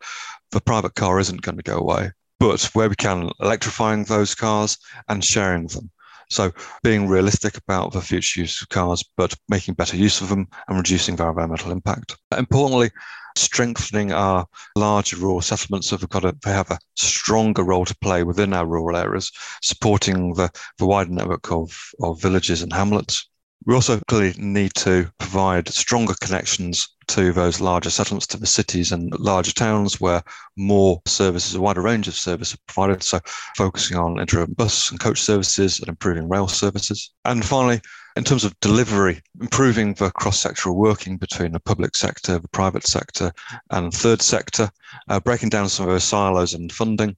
the 0.53 0.61
private 0.61 0.95
car 0.95 1.19
isn't 1.19 1.43
going 1.43 1.57
to 1.57 1.63
go 1.63 1.79
away 1.79 2.13
but 2.43 2.65
where 2.75 2.89
we 2.89 2.97
can, 2.97 3.31
electrifying 3.39 4.03
those 4.03 4.35
cars 4.35 4.77
and 5.09 5.25
sharing 5.25 5.69
them. 5.69 5.89
So 6.29 6.51
being 6.83 7.07
realistic 7.07 7.57
about 7.57 7.93
the 7.93 8.01
future 8.01 8.41
use 8.41 8.61
of 8.61 8.69
cars, 8.69 9.05
but 9.17 9.37
making 9.49 9.75
better 9.75 9.97
use 9.97 10.21
of 10.21 10.29
them 10.29 10.49
and 10.67 10.77
reducing 10.77 11.15
their 11.15 11.29
environmental 11.29 11.71
impact. 11.71 12.17
Importantly, 12.37 12.91
strengthening 13.37 14.13
our 14.13 14.45
larger 14.75 15.19
rural 15.19 15.41
settlements 15.41 15.89
so 15.89 15.97
we've 15.97 16.09
got 16.09 16.43
they 16.43 16.51
have 16.51 16.71
a 16.73 16.79
stronger 16.97 17.63
role 17.63 17.85
to 17.85 17.97
play 17.99 18.25
within 18.25 18.53
our 18.55 18.67
rural 18.67 18.97
areas, 18.97 19.31
supporting 19.63 20.35
the, 20.35 20.51
the 20.79 20.87
wider 20.87 21.11
network 21.11 21.53
of, 21.53 21.79
of 22.03 22.21
villages 22.21 22.61
and 22.61 22.73
hamlets. 22.73 23.29
We 23.65 23.75
also 23.75 24.01
clearly 24.09 24.35
need 24.39 24.75
to 24.75 25.11
provide 25.19 25.69
stronger 25.69 26.15
connections 26.21 26.89
to 27.09 27.33
those 27.33 27.61
larger 27.61 27.91
settlements, 27.91 28.27
to 28.29 28.37
the 28.37 28.47
cities 28.47 28.91
and 28.91 29.13
larger 29.21 29.53
towns 29.53 30.01
where 30.01 30.23
more 30.57 31.01
services, 31.07 31.55
a 31.55 31.61
wider 31.61 31.81
range 31.81 32.09
of 32.09 32.15
services 32.15 32.55
are 32.55 32.73
provided. 32.73 33.03
So 33.03 33.21
focusing 33.57 33.97
on 33.97 34.17
interurban 34.17 34.57
bus 34.57 34.91
and 34.91 34.99
coach 34.99 35.21
services 35.21 35.79
and 35.79 35.89
improving 35.89 36.29
rail 36.29 36.49
services. 36.49 37.13
And 37.25 37.45
finally, 37.45 37.81
in 38.17 38.25
terms 38.25 38.45
of 38.45 38.59
delivery, 38.61 39.23
improving 39.41 39.95
the 39.95 40.11
cross-sectoral 40.11 40.75
working 40.75 41.17
between 41.17 41.53
the 41.53 41.61
public 41.61 41.95
sector, 41.97 42.39
the 42.39 42.49
private 42.49 42.87
sector, 42.87 43.33
and 43.71 43.93
third 43.93 44.23
sector, 44.23 44.71
uh, 45.09 45.21
breaking 45.21 45.49
down 45.49 45.69
some 45.69 45.87
of 45.87 45.93
those 45.93 46.05
silos 46.05 46.55
and 46.55 46.73
funding. 46.73 47.17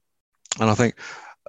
And 0.59 0.69
I 0.69 0.75
think, 0.75 0.95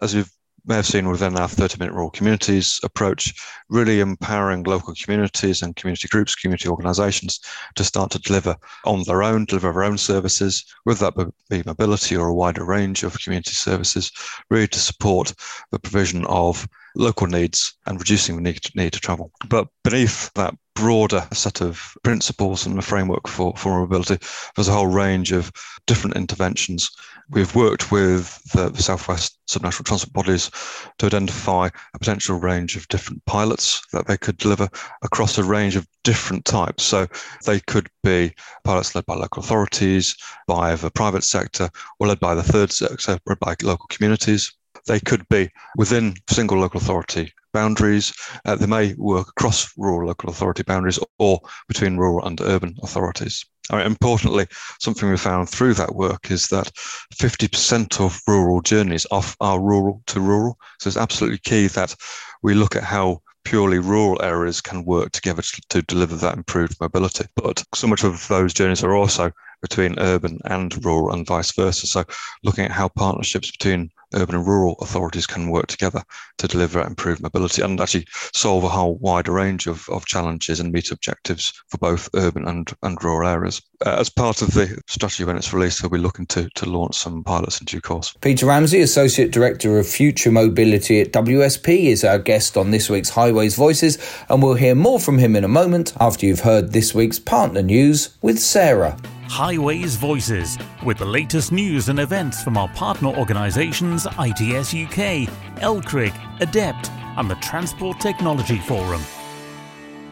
as 0.02 0.14
we've 0.14 0.30
may 0.66 0.76
have 0.76 0.86
seen 0.86 1.08
within 1.08 1.38
our 1.38 1.48
30 1.48 1.78
minute 1.78 1.94
rural 1.94 2.10
communities 2.10 2.80
approach, 2.82 3.34
really 3.68 4.00
empowering 4.00 4.64
local 4.64 4.94
communities 4.94 5.62
and 5.62 5.76
community 5.76 6.08
groups, 6.08 6.34
community 6.34 6.68
organisations 6.68 7.40
to 7.76 7.84
start 7.84 8.10
to 8.10 8.18
deliver 8.18 8.56
on 8.84 9.02
their 9.04 9.22
own, 9.22 9.44
deliver 9.44 9.72
their 9.72 9.84
own 9.84 9.98
services, 9.98 10.64
whether 10.84 11.10
that 11.10 11.32
be 11.48 11.62
mobility 11.64 12.16
or 12.16 12.28
a 12.28 12.34
wider 12.34 12.64
range 12.64 13.02
of 13.04 13.18
community 13.20 13.52
services, 13.52 14.10
really 14.50 14.68
to 14.68 14.78
support 14.78 15.32
the 15.70 15.78
provision 15.78 16.24
of 16.26 16.66
local 16.96 17.26
needs 17.26 17.74
and 17.86 17.98
reducing 17.98 18.36
the 18.36 18.42
need 18.42 18.62
to, 18.62 18.72
need 18.74 18.92
to 18.92 19.00
travel. 19.00 19.30
But 19.48 19.68
beneath 19.84 20.32
that 20.34 20.54
broader 20.74 21.26
set 21.32 21.60
of 21.60 21.96
principles 22.02 22.66
and 22.66 22.76
the 22.76 22.82
framework 22.82 23.28
for, 23.28 23.54
for 23.56 23.80
mobility, 23.80 24.18
there's 24.54 24.68
a 24.68 24.72
whole 24.72 24.86
range 24.86 25.32
of 25.32 25.52
different 25.86 26.16
interventions 26.16 26.90
We've 27.28 27.54
worked 27.56 27.90
with 27.90 28.40
the, 28.52 28.72
Southwest 28.80 29.38
subnational 29.48 29.84
transport 29.84 30.12
bodies 30.12 30.50
to 30.98 31.06
identify 31.06 31.70
a 31.92 31.98
potential 31.98 32.38
range 32.38 32.76
of 32.76 32.86
different 32.86 33.24
pilots 33.26 33.82
that 33.92 34.06
they 34.06 34.16
could 34.16 34.36
deliver 34.36 34.68
across 35.02 35.36
a 35.36 35.42
range 35.42 35.74
of 35.74 35.88
different 36.04 36.44
types. 36.44 36.84
So 36.84 37.08
they 37.44 37.58
could 37.58 37.88
be 38.04 38.32
pilots 38.62 38.94
led 38.94 39.06
by 39.06 39.16
local 39.16 39.42
authorities, 39.42 40.14
by 40.46 40.76
the 40.76 40.90
private 40.90 41.24
sector, 41.24 41.68
or 41.98 42.06
led 42.06 42.20
by 42.20 42.36
the 42.36 42.44
third 42.44 42.70
sector, 42.70 43.18
or 43.26 43.34
by 43.36 43.56
local 43.60 43.86
communities. 43.88 44.52
They 44.86 45.00
could 45.00 45.28
be 45.28 45.50
within 45.76 46.14
single 46.28 46.58
local 46.58 46.80
authority 46.80 47.32
boundaries. 47.52 48.12
Uh, 48.44 48.56
they 48.56 48.66
may 48.66 48.94
work 48.98 49.28
across 49.28 49.72
rural 49.76 50.08
local 50.08 50.30
authority 50.30 50.62
boundaries 50.62 50.98
or 51.18 51.40
between 51.68 51.96
rural 51.96 52.26
and 52.26 52.40
urban 52.40 52.76
authorities. 52.82 53.44
Importantly, 53.72 54.46
something 54.78 55.10
we 55.10 55.16
found 55.16 55.48
through 55.48 55.74
that 55.74 55.94
work 55.94 56.30
is 56.30 56.48
that 56.48 56.70
50% 57.14 58.00
of 58.00 58.20
rural 58.28 58.60
journeys 58.60 59.06
are, 59.06 59.24
are 59.40 59.60
rural 59.60 60.02
to 60.06 60.20
rural. 60.20 60.56
So 60.78 60.88
it's 60.88 60.96
absolutely 60.96 61.38
key 61.38 61.66
that 61.68 61.96
we 62.42 62.54
look 62.54 62.76
at 62.76 62.84
how 62.84 63.22
purely 63.44 63.78
rural 63.78 64.20
areas 64.22 64.60
can 64.60 64.84
work 64.84 65.12
together 65.12 65.42
to, 65.42 65.60
to, 65.68 65.82
deliver 65.82 66.16
that 66.16 66.36
improved 66.36 66.76
mobility. 66.80 67.24
But 67.36 67.64
so 67.74 67.86
much 67.86 68.04
of 68.04 68.26
those 68.28 68.52
journeys 68.52 68.84
are 68.84 68.94
also 68.94 69.30
between 69.62 69.98
urban 69.98 70.38
and 70.44 70.84
rural 70.84 71.12
and 71.12 71.26
vice 71.26 71.52
versa. 71.52 71.86
So 71.86 72.04
looking 72.44 72.64
at 72.64 72.70
how 72.70 72.88
partnerships 72.88 73.50
between 73.50 73.90
urban 74.14 74.36
and 74.36 74.46
rural 74.46 74.76
authorities 74.80 75.26
can 75.26 75.50
work 75.50 75.66
together 75.66 76.02
to 76.38 76.48
deliver 76.48 76.80
improved 76.80 77.22
mobility 77.22 77.62
and 77.62 77.80
actually 77.80 78.06
solve 78.34 78.64
a 78.64 78.68
whole 78.68 78.96
wider 78.96 79.32
range 79.32 79.66
of, 79.66 79.88
of 79.88 80.06
challenges 80.06 80.60
and 80.60 80.72
meet 80.72 80.90
objectives 80.90 81.52
for 81.68 81.78
both 81.78 82.08
urban 82.14 82.46
and, 82.46 82.72
and 82.82 83.02
rural 83.02 83.28
areas. 83.28 83.60
Uh, 83.84 83.96
as 83.98 84.08
part 84.08 84.42
of 84.42 84.52
the 84.52 84.80
strategy 84.86 85.24
when 85.24 85.36
it's 85.36 85.52
released, 85.52 85.82
we'll 85.82 85.90
be 85.90 85.98
looking 85.98 86.26
to, 86.26 86.48
to 86.54 86.66
launch 86.66 86.96
some 86.96 87.22
pilots 87.24 87.60
in 87.60 87.64
due 87.64 87.80
course. 87.80 88.14
Peter 88.20 88.46
Ramsey, 88.46 88.80
Associate 88.80 89.30
Director 89.30 89.78
of 89.78 89.86
Future 89.86 90.30
Mobility 90.30 91.00
at 91.00 91.12
WSP, 91.12 91.86
is 91.86 92.04
our 92.04 92.18
guest 92.18 92.56
on 92.56 92.70
this 92.70 92.88
week's 92.88 93.10
Highways 93.10 93.56
Voices, 93.56 93.98
and 94.28 94.42
we'll 94.42 94.54
hear 94.54 94.74
more 94.74 95.00
from 95.00 95.18
him 95.18 95.36
in 95.36 95.44
a 95.44 95.48
moment 95.48 95.92
after 96.00 96.26
you've 96.26 96.40
heard 96.40 96.72
this 96.72 96.94
week's 96.94 97.18
partner 97.18 97.62
news 97.62 98.16
with 98.22 98.38
Sarah. 98.38 98.96
Highways 99.28 99.96
Voices, 99.96 100.56
with 100.84 100.98
the 100.98 101.04
latest 101.04 101.52
news 101.52 101.88
and 101.88 101.98
events 101.98 102.42
from 102.42 102.56
our 102.56 102.68
partner 102.68 103.08
organisations 103.08 104.06
ITS 104.06 104.72
UK, 104.72 105.28
LCRIG, 105.60 106.14
ADEPT, 106.40 106.90
and 107.18 107.30
the 107.30 107.34
Transport 107.36 108.00
Technology 108.00 108.58
Forum. 108.58 109.02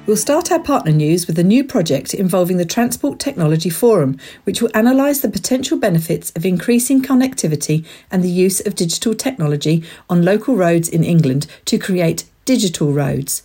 We'll 0.06 0.16
start 0.18 0.52
our 0.52 0.58
partner 0.58 0.92
news 0.92 1.26
with 1.26 1.38
a 1.38 1.44
new 1.44 1.64
project 1.64 2.12
involving 2.12 2.58
the 2.58 2.66
Transport 2.66 3.18
Technology 3.18 3.70
Forum, 3.70 4.18
which 4.44 4.60
will 4.60 4.70
analyse 4.74 5.20
the 5.20 5.30
potential 5.30 5.78
benefits 5.78 6.30
of 6.36 6.44
increasing 6.44 7.00
connectivity 7.00 7.86
and 8.10 8.22
the 8.22 8.28
use 8.28 8.60
of 8.66 8.74
digital 8.74 9.14
technology 9.14 9.82
on 10.10 10.22
local 10.22 10.56
roads 10.56 10.88
in 10.88 11.04
England 11.04 11.46
to 11.64 11.78
create 11.78 12.24
digital 12.44 12.92
roads. 12.92 13.42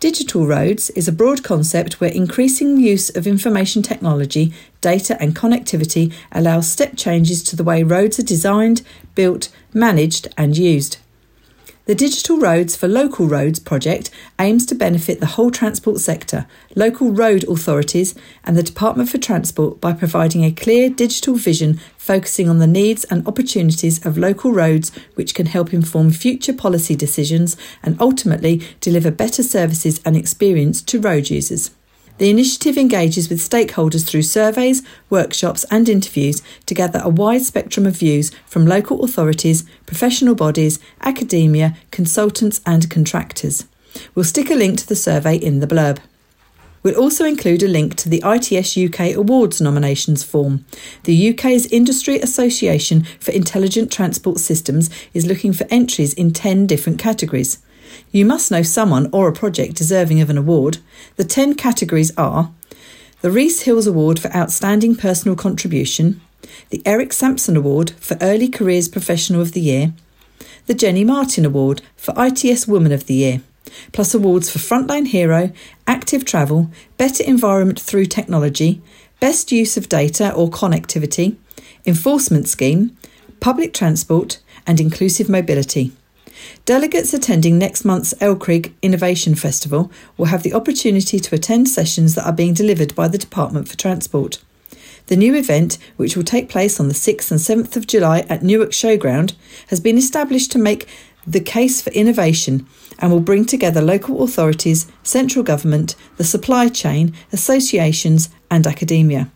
Digital 0.00 0.46
roads 0.46 0.90
is 0.90 1.08
a 1.08 1.12
broad 1.12 1.42
concept 1.42 2.00
where 2.00 2.12
increasing 2.12 2.78
use 2.78 3.10
of 3.16 3.26
information 3.26 3.82
technology, 3.82 4.52
data, 4.80 5.20
and 5.20 5.34
connectivity 5.34 6.12
allows 6.30 6.70
step 6.70 6.96
changes 6.96 7.42
to 7.42 7.56
the 7.56 7.64
way 7.64 7.82
roads 7.82 8.16
are 8.16 8.22
designed, 8.22 8.82
built, 9.16 9.48
managed, 9.74 10.28
and 10.36 10.56
used. 10.56 10.98
The 11.88 11.94
Digital 11.94 12.36
Roads 12.36 12.76
for 12.76 12.86
Local 12.86 13.26
Roads 13.26 13.58
project 13.58 14.10
aims 14.38 14.66
to 14.66 14.74
benefit 14.74 15.20
the 15.20 15.32
whole 15.38 15.50
transport 15.50 16.00
sector, 16.00 16.46
local 16.76 17.12
road 17.12 17.44
authorities, 17.48 18.14
and 18.44 18.58
the 18.58 18.62
Department 18.62 19.08
for 19.08 19.16
Transport 19.16 19.80
by 19.80 19.94
providing 19.94 20.44
a 20.44 20.52
clear 20.52 20.90
digital 20.90 21.36
vision 21.36 21.80
focusing 21.96 22.46
on 22.46 22.58
the 22.58 22.66
needs 22.66 23.04
and 23.04 23.26
opportunities 23.26 24.04
of 24.04 24.18
local 24.18 24.52
roads, 24.52 24.92
which 25.14 25.34
can 25.34 25.46
help 25.46 25.72
inform 25.72 26.10
future 26.10 26.52
policy 26.52 26.94
decisions 26.94 27.56
and 27.82 27.98
ultimately 28.02 28.60
deliver 28.82 29.10
better 29.10 29.42
services 29.42 29.98
and 30.04 30.14
experience 30.14 30.82
to 30.82 31.00
road 31.00 31.30
users. 31.30 31.70
The 32.18 32.30
initiative 32.30 32.76
engages 32.76 33.28
with 33.28 33.38
stakeholders 33.38 34.04
through 34.04 34.22
surveys, 34.22 34.82
workshops, 35.08 35.64
and 35.70 35.88
interviews 35.88 36.42
to 36.66 36.74
gather 36.74 37.00
a 37.02 37.08
wide 37.08 37.42
spectrum 37.42 37.86
of 37.86 37.96
views 37.96 38.32
from 38.46 38.66
local 38.66 39.04
authorities, 39.04 39.64
professional 39.86 40.34
bodies, 40.34 40.80
academia, 41.00 41.76
consultants, 41.92 42.60
and 42.66 42.90
contractors. 42.90 43.66
We'll 44.14 44.24
stick 44.24 44.50
a 44.50 44.54
link 44.54 44.78
to 44.78 44.86
the 44.86 44.96
survey 44.96 45.36
in 45.36 45.60
the 45.60 45.68
blurb. 45.68 46.00
We'll 46.82 46.96
also 46.96 47.24
include 47.24 47.62
a 47.62 47.68
link 47.68 47.94
to 47.96 48.08
the 48.08 48.22
ITS 48.24 48.76
UK 48.76 49.14
Awards 49.14 49.60
nominations 49.60 50.24
form. 50.24 50.64
The 51.04 51.30
UK's 51.30 51.66
Industry 51.66 52.18
Association 52.20 53.04
for 53.20 53.30
Intelligent 53.32 53.92
Transport 53.92 54.38
Systems 54.38 54.90
is 55.14 55.26
looking 55.26 55.52
for 55.52 55.66
entries 55.70 56.14
in 56.14 56.32
10 56.32 56.66
different 56.66 56.98
categories. 56.98 57.58
You 58.10 58.24
must 58.24 58.50
know 58.50 58.62
someone 58.62 59.10
or 59.12 59.28
a 59.28 59.32
project 59.32 59.74
deserving 59.74 60.20
of 60.20 60.30
an 60.30 60.38
award. 60.38 60.78
The 61.16 61.24
10 61.24 61.54
categories 61.54 62.12
are 62.16 62.50
the 63.20 63.30
Reese 63.30 63.62
Hills 63.62 63.86
Award 63.86 64.18
for 64.18 64.34
Outstanding 64.34 64.94
Personal 64.94 65.36
Contribution, 65.36 66.20
the 66.70 66.80
Eric 66.86 67.12
Sampson 67.12 67.56
Award 67.56 67.90
for 67.98 68.16
Early 68.20 68.48
Careers 68.48 68.88
Professional 68.88 69.42
of 69.42 69.52
the 69.52 69.60
Year, 69.60 69.92
the 70.66 70.74
Jennie 70.74 71.04
Martin 71.04 71.44
Award 71.44 71.82
for 71.96 72.14
ITS 72.16 72.66
Woman 72.66 72.92
of 72.92 73.06
the 73.06 73.14
Year, 73.14 73.42
plus 73.92 74.14
awards 74.14 74.50
for 74.50 74.58
Frontline 74.58 75.08
Hero, 75.08 75.52
Active 75.86 76.24
Travel, 76.24 76.70
Better 76.96 77.24
Environment 77.24 77.78
Through 77.78 78.06
Technology, 78.06 78.80
Best 79.20 79.52
Use 79.52 79.76
of 79.76 79.88
Data 79.88 80.32
or 80.32 80.48
Connectivity, 80.48 81.36
Enforcement 81.84 82.48
Scheme, 82.48 82.96
Public 83.40 83.74
Transport, 83.74 84.40
and 84.66 84.80
Inclusive 84.80 85.28
Mobility. 85.28 85.92
Delegates 86.64 87.14
attending 87.14 87.58
next 87.58 87.84
month's 87.84 88.14
LCRIG 88.14 88.72
Innovation 88.82 89.34
Festival 89.34 89.90
will 90.16 90.26
have 90.26 90.42
the 90.42 90.52
opportunity 90.52 91.18
to 91.18 91.34
attend 91.34 91.68
sessions 91.68 92.14
that 92.14 92.26
are 92.26 92.32
being 92.32 92.54
delivered 92.54 92.94
by 92.94 93.08
the 93.08 93.18
Department 93.18 93.68
for 93.68 93.76
Transport. 93.76 94.38
The 95.06 95.16
new 95.16 95.34
event, 95.34 95.78
which 95.96 96.16
will 96.16 96.24
take 96.24 96.50
place 96.50 96.78
on 96.78 96.88
the 96.88 96.94
6th 96.94 97.30
and 97.30 97.40
7th 97.40 97.76
of 97.76 97.86
July 97.86 98.26
at 98.28 98.42
Newark 98.42 98.70
Showground, 98.70 99.32
has 99.68 99.80
been 99.80 99.96
established 99.96 100.52
to 100.52 100.58
make 100.58 100.86
the 101.26 101.40
case 101.40 101.80
for 101.80 101.90
innovation 101.90 102.66
and 102.98 103.10
will 103.10 103.20
bring 103.20 103.44
together 103.44 103.80
local 103.80 104.22
authorities, 104.22 104.90
central 105.02 105.42
government, 105.42 105.94
the 106.16 106.24
supply 106.24 106.68
chain, 106.68 107.14
associations, 107.32 108.28
and 108.50 108.66
academia. 108.66 109.30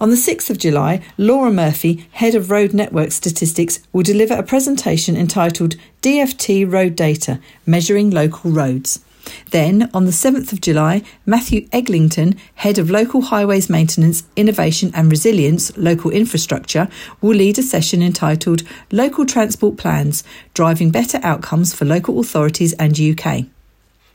On 0.00 0.08
the 0.08 0.16
6th 0.16 0.48
of 0.48 0.56
July, 0.56 1.02
Laura 1.18 1.50
Murphy, 1.50 2.06
Head 2.12 2.34
of 2.34 2.50
Road 2.50 2.72
Network 2.72 3.12
Statistics, 3.12 3.80
will 3.92 4.02
deliver 4.02 4.32
a 4.32 4.42
presentation 4.42 5.14
entitled 5.14 5.76
DFT 6.00 6.64
Road 6.70 6.96
Data 6.96 7.38
Measuring 7.66 8.08
Local 8.10 8.50
Roads. 8.50 9.00
Then, 9.50 9.90
on 9.92 10.06
the 10.06 10.10
7th 10.10 10.54
of 10.54 10.62
July, 10.62 11.02
Matthew 11.26 11.68
Eglinton, 11.70 12.36
Head 12.54 12.78
of 12.78 12.88
Local 12.88 13.20
Highways 13.20 13.68
Maintenance, 13.68 14.24
Innovation 14.36 14.90
and 14.94 15.10
Resilience, 15.10 15.76
Local 15.76 16.10
Infrastructure, 16.10 16.88
will 17.20 17.36
lead 17.36 17.58
a 17.58 17.62
session 17.62 18.00
entitled 18.00 18.62
Local 18.90 19.26
Transport 19.26 19.76
Plans 19.76 20.24
Driving 20.54 20.90
Better 20.90 21.20
Outcomes 21.22 21.74
for 21.74 21.84
Local 21.84 22.18
Authorities 22.20 22.72
and 22.78 22.98
UK. 22.98 23.44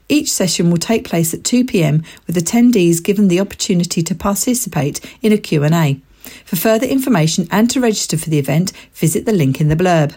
Each 0.08 0.32
session 0.32 0.70
will 0.70 0.78
take 0.78 1.04
place 1.04 1.34
at 1.34 1.44
2 1.44 1.66
pm 1.66 2.04
with 2.28 2.36
attendees 2.36 3.04
given 3.04 3.28
the 3.28 3.40
opportunity 3.40 4.04
to 4.04 4.14
participate 4.14 5.00
in 5.22 5.32
a 5.32 5.38
Q&A. 5.38 6.00
For 6.44 6.56
further 6.56 6.86
information 6.86 7.48
and 7.52 7.70
to 7.72 7.82
register 7.82 8.18
for 8.18 8.30
the 8.30 8.40
event, 8.40 8.72
visit 8.94 9.26
the 9.26 9.34
link 9.34 9.60
in 9.60 9.70
the 9.70 9.76
blurb. 9.76 10.16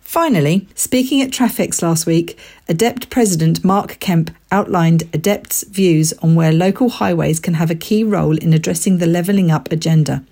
Finally, 0.00 0.68
speaking 0.74 1.20
at 1.20 1.30
Traffex 1.30 1.82
last 1.82 2.06
week, 2.06 2.38
Adept 2.68 3.10
President 3.10 3.64
Mark 3.64 3.98
Kemp 3.98 4.30
outlined 4.52 5.02
Adept's 5.12 5.64
views 5.64 6.12
on 6.22 6.36
where 6.36 6.52
local 6.52 6.88
highways 6.88 7.40
can 7.40 7.54
have 7.54 7.70
a 7.70 7.74
key 7.74 8.04
role 8.04 8.36
in 8.38 8.52
addressing 8.52 8.98
the 8.98 9.06
levelling 9.06 9.50
up 9.50 9.70
agenda. 9.72 10.24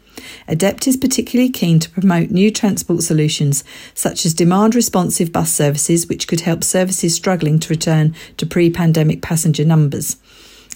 Adept 0.47 0.87
is 0.87 0.97
particularly 0.97 1.51
keen 1.51 1.79
to 1.81 1.91
promote 1.91 2.31
new 2.31 2.51
transport 2.51 3.03
solutions, 3.03 3.65
such 3.95 4.27
as 4.27 4.35
demand 4.35 4.75
responsive 4.75 5.33
bus 5.33 5.53
services, 5.53 6.07
which 6.09 6.29
could 6.29 6.41
help 6.41 6.63
services 6.63 7.15
struggling 7.15 7.59
to 7.61 7.71
return 7.71 8.15
to 8.37 8.47
pre 8.47 8.71
pandemic 8.71 9.23
passenger 9.23 9.65
numbers. 9.65 10.17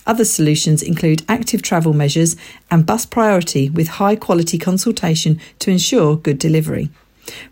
Other 0.06 0.24
solutions 0.24 0.82
include 0.82 1.22
active 1.28 1.60
travel 1.60 1.92
measures 1.92 2.34
and 2.70 2.86
bus 2.86 3.04
priority 3.04 3.68
with 3.68 3.88
high 3.88 4.16
quality 4.16 4.56
consultation 4.56 5.38
to 5.58 5.70
ensure 5.70 6.16
good 6.16 6.38
delivery. 6.38 6.88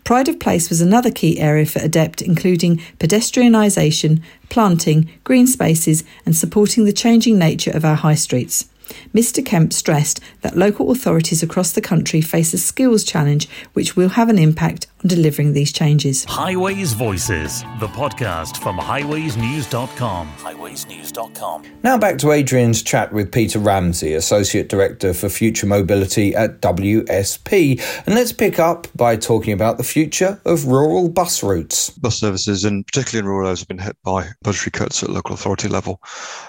Pride 0.03 0.27
of 0.27 0.39
place 0.39 0.69
was 0.69 0.81
another 0.81 1.11
key 1.11 1.39
area 1.39 1.67
for 1.67 1.79
Adept, 1.79 2.21
including 2.21 2.77
pedestrianisation, 2.99 4.23
planting, 4.49 5.09
green 5.23 5.45
spaces, 5.45 6.03
and 6.25 6.35
supporting 6.35 6.85
the 6.85 6.93
changing 6.93 7.37
nature 7.37 7.71
of 7.71 7.85
our 7.85 7.95
high 7.95 8.15
streets. 8.15 8.67
Mr. 9.13 9.45
Kemp 9.45 9.73
stressed 9.73 10.19
that 10.41 10.57
local 10.57 10.91
authorities 10.91 11.43
across 11.43 11.71
the 11.71 11.81
country 11.81 12.21
face 12.21 12.53
a 12.53 12.57
skills 12.57 13.03
challenge 13.03 13.47
which 13.73 13.95
will 13.95 14.09
have 14.09 14.29
an 14.29 14.39
impact 14.39 14.87
on 15.03 15.07
delivering 15.07 15.53
these 15.53 15.71
changes. 15.71 16.23
Highways 16.25 16.93
Voices, 16.93 17.61
the 17.79 17.87
podcast 17.87 18.57
from 18.57 18.77
highwaysnews.com. 18.77 20.27
Highwaysnews.com. 20.37 21.63
Now 21.83 21.97
back 21.97 22.17
to 22.19 22.31
Adrian's 22.31 22.81
chat 22.81 23.13
with 23.13 23.31
Peter 23.31 23.59
Ramsey, 23.59 24.13
Associate 24.13 24.67
Director 24.67 25.13
for 25.13 25.29
Future 25.29 25.67
Mobility 25.67 26.35
at 26.35 26.61
WSP. 26.61 27.81
And 28.05 28.15
let's 28.15 28.31
pick 28.31 28.59
up 28.59 28.87
by 28.95 29.15
talking 29.15 29.53
about 29.53 29.77
the 29.77 29.83
future 29.83 30.39
of 30.45 30.65
rural 30.65 31.09
bus 31.09 31.43
routes. 31.43 31.89
Bus 31.91 32.19
services, 32.19 32.65
and 32.65 32.85
particularly 32.85 33.25
in 33.25 33.29
rural 33.29 33.47
areas, 33.47 33.59
have 33.59 33.67
been 33.67 33.77
hit 33.77 33.97
by 34.03 34.27
budgetary 34.41 34.71
cuts 34.71 35.03
at 35.03 35.09
local 35.09 35.33
authority 35.33 35.67
level. 35.67 36.01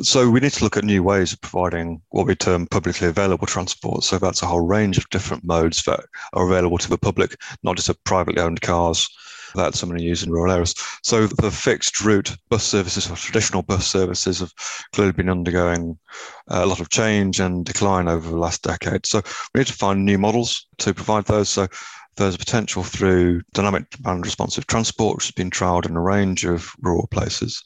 So 0.02 0.28
we 0.30 0.40
need 0.40 0.52
to 0.52 0.64
look 0.64 0.76
at 0.76 0.84
new 0.84 1.02
ways 1.02 1.32
of 1.32 1.40
providing 1.40 2.00
what 2.10 2.26
we 2.26 2.34
term 2.34 2.66
publicly 2.66 3.08
available 3.08 3.46
transport. 3.46 4.04
So 4.04 4.18
that's 4.18 4.42
a 4.42 4.46
whole 4.46 4.66
range 4.66 4.98
of 4.98 5.08
different 5.10 5.44
modes 5.44 5.82
that 5.84 6.00
are 6.32 6.46
available 6.46 6.78
to 6.78 6.88
the 6.88 6.98
public, 6.98 7.36
not 7.62 7.76
just 7.76 7.88
a 7.88 7.94
privately 7.94 8.37
owned 8.38 8.60
cars 8.60 9.08
that 9.54 9.74
someone 9.74 9.98
use 9.98 10.22
in 10.22 10.30
rural 10.30 10.52
areas. 10.52 10.74
So 11.02 11.26
the 11.26 11.50
fixed 11.50 12.00
route 12.02 12.36
bus 12.50 12.64
services 12.64 13.10
or 13.10 13.16
traditional 13.16 13.62
bus 13.62 13.86
services 13.86 14.40
have 14.40 14.52
clearly 14.92 15.12
been 15.12 15.30
undergoing 15.30 15.98
a 16.48 16.66
lot 16.66 16.80
of 16.80 16.90
change 16.90 17.40
and 17.40 17.64
decline 17.64 18.08
over 18.08 18.28
the 18.28 18.36
last 18.36 18.62
decade. 18.62 19.06
So 19.06 19.22
we 19.54 19.60
need 19.60 19.66
to 19.68 19.72
find 19.72 20.04
new 20.04 20.18
models 20.18 20.66
to 20.78 20.92
provide 20.94 21.24
those. 21.24 21.48
So 21.48 21.66
there's 22.16 22.34
a 22.34 22.38
potential 22.38 22.82
through 22.82 23.42
dynamic 23.54 23.88
demand 23.90 24.24
responsive 24.24 24.66
transport, 24.66 25.16
which 25.16 25.26
has 25.26 25.32
been 25.32 25.50
trialled 25.50 25.88
in 25.88 25.96
a 25.96 26.02
range 26.02 26.44
of 26.44 26.72
rural 26.80 27.06
places, 27.10 27.62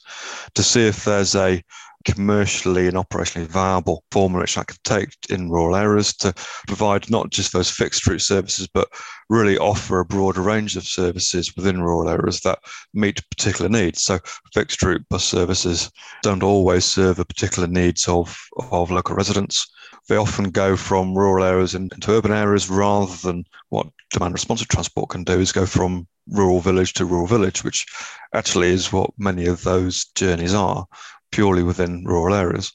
to 0.55 0.63
see 0.63 0.87
if 0.87 1.05
there's 1.05 1.35
a 1.35 1.63
commercially 2.05 2.87
and 2.87 2.97
operationally 2.97 3.47
viable 3.47 4.05
form 4.11 4.33
which 4.33 4.59
I 4.59 4.65
could 4.65 4.83
take 4.85 5.17
in 5.31 5.51
rural 5.51 5.77
areas 5.77 6.15
to 6.17 6.33
provide 6.67 7.11
not 7.11 7.31
just 7.31 7.53
those 7.53 7.71
fixed 7.71 8.07
route 8.07 8.23
services, 8.23 8.67
but 8.67 8.89
really 9.29 9.59
offer 9.59 10.01
a 10.01 10.05
broader 10.05 10.41
range 10.41 10.77
of 10.77 10.85
services 10.85 11.55
within 11.57 11.83
rural 11.83 12.09
areas 12.09 12.41
that 12.41 12.59
meet 12.95 13.29
particular 13.31 13.69
needs. 13.69 14.03
So 14.03 14.19
fixed 14.53 14.83
route 14.83 15.05
bus 15.09 15.25
services 15.25 15.91
don't 16.23 16.43
always 16.43 16.85
serve 16.85 17.17
the 17.17 17.25
particular 17.25 17.69
needs 17.69 18.07
of, 18.09 18.39
of 18.71 18.91
local 18.91 19.17
residents. 19.17 19.67
They 20.09 20.17
often 20.17 20.51
go 20.51 20.77
from 20.77 21.17
rural 21.17 21.45
areas 21.45 21.75
into 21.75 22.11
urban 22.11 22.33
areas 22.33 22.69
rather 22.69 23.15
than 23.17 23.45
what 23.69 23.87
demand 24.11 24.35
responsive 24.35 24.69
transport 24.69 25.11
can 25.11 25.25
do 25.25 25.39
is 25.39 25.53
go 25.53 25.67
from 25.67 26.07
rural 26.29 26.61
village 26.61 26.93
to 26.95 27.05
rural 27.05 27.27
village, 27.27 27.65
which 27.65 27.87
actually 28.35 28.69
is 28.69 28.93
what 28.93 29.11
many 29.19 29.47
of 29.47 29.63
those 29.63 30.07
journeys 30.15 30.55
are, 30.55 30.87
purely 31.33 31.63
within 31.63 32.05
rural 32.05 32.35
areas. 32.35 32.73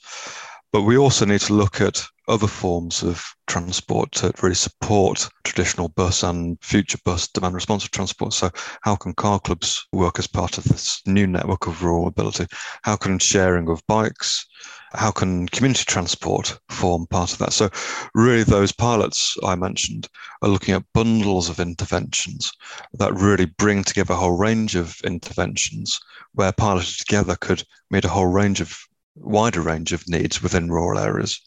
But 0.73 0.81
we 0.81 0.97
also 0.97 1.25
need 1.25 1.41
to 1.41 1.53
look 1.53 1.79
at 1.79 2.05
other 2.27 2.47
forms 2.47 3.03
of 3.03 3.23
transport 3.47 4.11
to 4.11 4.33
really 4.41 4.55
support 4.55 5.29
traditional 5.43 5.87
bus 5.89 6.23
and 6.23 6.57
future 6.61 6.97
bus 7.05 7.27
demand 7.27 7.55
responsive 7.55 7.91
transport. 7.91 8.33
So, 8.33 8.49
how 8.81 8.95
can 8.95 9.13
car 9.13 9.39
clubs 9.39 9.85
work 9.93 10.19
as 10.19 10.27
part 10.27 10.57
of 10.57 10.65
this 10.65 11.01
new 11.05 11.25
network 11.25 11.67
of 11.67 11.83
rural 11.83 12.05
mobility? 12.05 12.47
How 12.83 12.95
can 12.97 13.19
sharing 13.19 13.69
of 13.69 13.81
bikes? 13.87 14.45
How 14.93 15.11
can 15.11 15.47
community 15.49 15.85
transport 15.85 16.57
form 16.69 17.07
part 17.07 17.31
of 17.31 17.39
that? 17.39 17.53
So, 17.53 17.69
really, 18.13 18.43
those 18.43 18.71
pilots 18.71 19.35
I 19.43 19.55
mentioned 19.55 20.07
are 20.41 20.49
looking 20.49 20.73
at 20.73 20.91
bundles 20.93 21.49
of 21.49 21.59
interventions 21.59 22.51
that 22.93 23.13
really 23.13 23.45
bring 23.45 23.83
together 23.83 24.13
a 24.13 24.17
whole 24.17 24.37
range 24.37 24.75
of 24.75 24.99
interventions 25.03 25.99
where 26.33 26.51
piloted 26.51 26.99
together 26.99 27.35
could 27.35 27.63
meet 27.89 28.05
a 28.05 28.09
whole 28.09 28.27
range 28.27 28.61
of 28.61 28.77
wider 29.15 29.61
range 29.61 29.93
of 29.93 30.07
needs 30.07 30.43
within 30.43 30.69
rural 30.69 30.99
areas. 30.99 31.41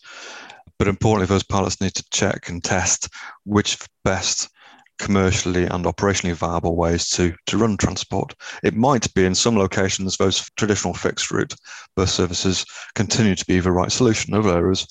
But 0.81 0.89
importantly, 0.89 1.27
those 1.27 1.43
pilots 1.43 1.79
need 1.83 1.93
to 1.97 2.05
check 2.11 2.49
and 2.49 2.65
test 2.65 3.11
which 3.45 3.77
best 4.03 4.49
commercially 4.99 5.67
and 5.67 5.85
operationally 5.85 6.33
viable 6.33 6.75
ways 6.75 7.11
to, 7.11 7.35
to 7.49 7.59
run 7.59 7.77
transport. 7.77 8.33
It 8.65 8.75
might 8.75 9.13
be 9.13 9.27
in 9.27 9.35
some 9.35 9.59
locations 9.59 10.17
those 10.17 10.49
traditional 10.57 10.95
fixed 10.95 11.31
route 11.31 11.55
bus 11.97 12.15
services 12.15 12.65
continue 12.95 13.35
to 13.35 13.45
be 13.45 13.61
the 13.61 13.73
right 13.73 13.93
solution. 13.93 14.33
Other 14.33 14.57
areas, 14.57 14.87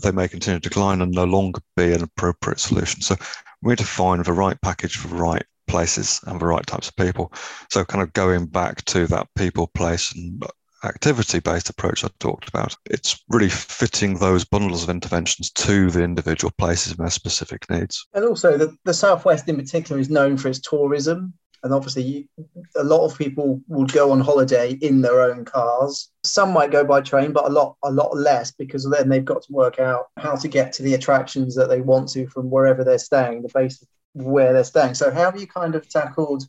they 0.00 0.12
may 0.12 0.28
continue 0.28 0.60
to 0.60 0.68
decline 0.70 1.02
and 1.02 1.12
no 1.12 1.24
longer 1.24 1.60
be 1.76 1.92
an 1.92 2.02
appropriate 2.02 2.58
solution. 2.58 3.02
So 3.02 3.14
we 3.60 3.72
need 3.72 3.78
to 3.80 3.84
find 3.84 4.24
the 4.24 4.32
right 4.32 4.58
package 4.62 4.96
for 4.96 5.08
the 5.08 5.16
right 5.16 5.44
places 5.66 6.20
and 6.26 6.40
the 6.40 6.46
right 6.46 6.66
types 6.66 6.88
of 6.88 6.96
people. 6.96 7.30
So 7.70 7.84
kind 7.84 8.02
of 8.02 8.14
going 8.14 8.46
back 8.46 8.82
to 8.86 9.06
that 9.08 9.28
people, 9.36 9.66
place 9.74 10.10
and 10.14 10.42
activity 10.84 11.40
based 11.40 11.70
approach 11.70 12.04
I 12.04 12.08
talked 12.18 12.48
about. 12.48 12.76
It's 12.86 13.22
really 13.28 13.48
fitting 13.48 14.18
those 14.18 14.44
bundles 14.44 14.82
of 14.82 14.90
interventions 14.90 15.50
to 15.52 15.90
the 15.90 16.02
individual 16.02 16.52
places 16.58 16.92
and 16.92 17.00
their 17.00 17.10
specific 17.10 17.68
needs. 17.70 18.06
And 18.14 18.24
also, 18.24 18.56
the, 18.56 18.76
the 18.84 18.94
Southwest 18.94 19.48
in 19.48 19.56
particular 19.56 20.00
is 20.00 20.10
known 20.10 20.36
for 20.36 20.48
its 20.48 20.60
tourism. 20.60 21.34
And 21.62 21.72
obviously, 21.72 22.28
a 22.76 22.84
lot 22.84 23.06
of 23.06 23.16
people 23.16 23.62
will 23.68 23.86
go 23.86 24.12
on 24.12 24.20
holiday 24.20 24.72
in 24.82 25.00
their 25.00 25.22
own 25.22 25.46
cars. 25.46 26.10
Some 26.22 26.52
might 26.52 26.70
go 26.70 26.84
by 26.84 27.00
train, 27.00 27.32
but 27.32 27.46
a 27.46 27.48
lot, 27.48 27.76
a 27.82 27.90
lot 27.90 28.14
less 28.14 28.50
because 28.52 28.86
then 28.90 29.08
they've 29.08 29.24
got 29.24 29.42
to 29.44 29.52
work 29.52 29.78
out 29.78 30.08
how 30.18 30.36
to 30.36 30.46
get 30.46 30.74
to 30.74 30.82
the 30.82 30.92
attractions 30.92 31.54
that 31.54 31.70
they 31.70 31.80
want 31.80 32.10
to 32.10 32.26
from 32.26 32.50
wherever 32.50 32.84
they're 32.84 32.98
staying, 32.98 33.42
the 33.42 33.48
base 33.54 33.82
where 34.12 34.52
they're 34.52 34.62
staying. 34.62 34.92
So, 34.92 35.10
how 35.10 35.30
have 35.30 35.40
you 35.40 35.46
kind 35.46 35.74
of 35.74 35.88
tackled 35.88 36.44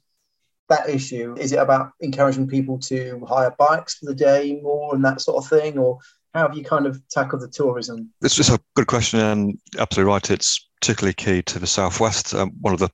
that 0.70 0.90
issue? 0.90 1.36
Is 1.38 1.52
it 1.52 1.58
about 1.58 1.92
encouraging 2.00 2.48
people 2.48 2.80
to 2.80 3.24
hire 3.28 3.56
bikes 3.58 3.96
for 3.96 4.06
the 4.06 4.16
day 4.16 4.60
more 4.62 4.96
and 4.96 5.04
that 5.06 5.22
sort 5.22 5.44
of 5.44 5.50
thing? 5.50 5.78
Or 5.78 6.00
how 6.34 6.48
have 6.48 6.58
you 6.58 6.64
kind 6.64 6.86
of 6.86 7.02
tackled 7.10 7.42
the 7.42 7.48
tourism? 7.48 8.12
It's 8.22 8.36
just 8.36 8.50
a 8.50 8.60
good 8.76 8.88
question 8.88 9.20
and 9.20 9.60
absolutely 9.80 10.12
right. 10.12 10.30
It's 10.30 10.68
particularly 10.82 11.14
key 11.14 11.42
to 11.44 11.58
the 11.58 11.68
southwest, 11.68 12.34
um, 12.36 12.52
one 12.62 12.74
of 12.74 12.80
the, 12.80 12.90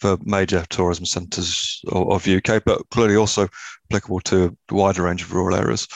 the 0.00 0.18
major 0.24 0.64
tourism 0.70 1.04
centres 1.04 1.80
of, 1.92 2.10
of, 2.10 2.26
UK, 2.26 2.64
but 2.64 2.82
clearly 2.90 3.14
also 3.14 3.48
applicable 3.90 4.20
to 4.20 4.56
a 4.70 4.74
wider 4.74 5.02
range 5.02 5.22
of 5.22 5.32
rural 5.32 5.56
areas. 5.56 5.86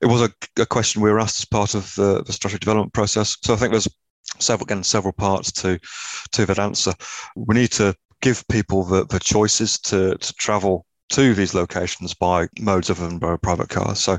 It 0.00 0.06
was 0.06 0.22
a, 0.22 0.30
a 0.60 0.66
question 0.66 1.02
we 1.02 1.10
were 1.10 1.18
asked 1.18 1.40
as 1.40 1.46
part 1.46 1.74
of 1.74 1.92
the, 1.94 2.22
the 2.22 2.32
strategy 2.32 2.60
development 2.60 2.92
process. 2.92 3.36
So 3.42 3.54
I 3.54 3.56
think 3.56 3.72
there's 3.72 3.88
several 4.38 4.64
again 4.64 4.82
several 4.82 5.12
parts 5.12 5.52
to 5.52 5.78
to 6.32 6.46
that 6.46 6.58
answer. 6.58 6.92
We 7.36 7.54
need 7.54 7.72
to 7.72 7.94
give 8.24 8.48
people 8.48 8.84
the, 8.84 9.04
the 9.04 9.20
choices 9.20 9.78
to, 9.78 10.16
to 10.16 10.32
travel 10.34 10.86
to 11.10 11.34
these 11.34 11.52
locations 11.52 12.14
by 12.14 12.48
modes 12.58 12.88
other 12.88 13.06
than 13.06 13.18
by 13.18 13.36
private 13.36 13.68
cars. 13.68 14.00
So 14.00 14.18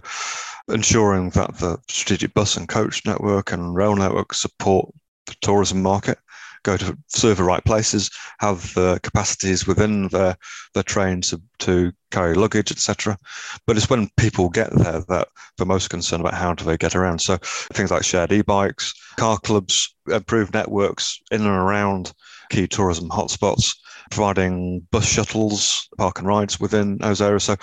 ensuring 0.67 1.31
that 1.31 1.57
the 1.57 1.79
strategic 1.89 2.35
bus 2.35 2.55
and 2.55 2.69
coach 2.69 3.03
network 3.07 3.51
and 3.51 3.75
rail 3.75 3.95
network 3.95 4.35
support 4.35 4.93
the 5.25 5.33
tourism 5.41 5.81
market, 5.81 6.19
go 6.61 6.77
to 6.77 6.95
serve 7.07 7.37
the 7.37 7.43
right 7.43 7.65
places, 7.65 8.11
have 8.37 8.71
the 8.75 8.99
capacities 9.01 9.65
within 9.65 10.07
their 10.09 10.37
their 10.75 10.83
trains 10.83 11.31
to, 11.31 11.41
to 11.59 11.91
carry 12.11 12.35
luggage, 12.35 12.71
etc. 12.71 13.17
But 13.65 13.75
it's 13.75 13.89
when 13.89 14.09
people 14.17 14.49
get 14.49 14.71
there 14.71 15.01
that 15.09 15.29
they're 15.57 15.65
most 15.65 15.89
concerned 15.89 16.21
about 16.21 16.35
how 16.35 16.53
do 16.53 16.63
they 16.63 16.77
get 16.77 16.95
around. 16.95 17.21
So 17.21 17.37
things 17.73 17.89
like 17.89 18.03
shared 18.03 18.31
e-bikes, 18.31 18.93
car 19.17 19.39
clubs, 19.39 19.95
improved 20.07 20.53
networks 20.53 21.19
in 21.31 21.41
and 21.41 21.49
around 21.49 22.13
key 22.51 22.67
tourism 22.67 23.09
hotspots, 23.09 23.73
providing 24.11 24.81
bus 24.91 25.05
shuttles, 25.05 25.87
park 25.97 26.19
and 26.19 26.27
rides 26.27 26.59
within 26.59 26.97
those 26.97 27.21
areas. 27.21 27.43
So 27.43 27.55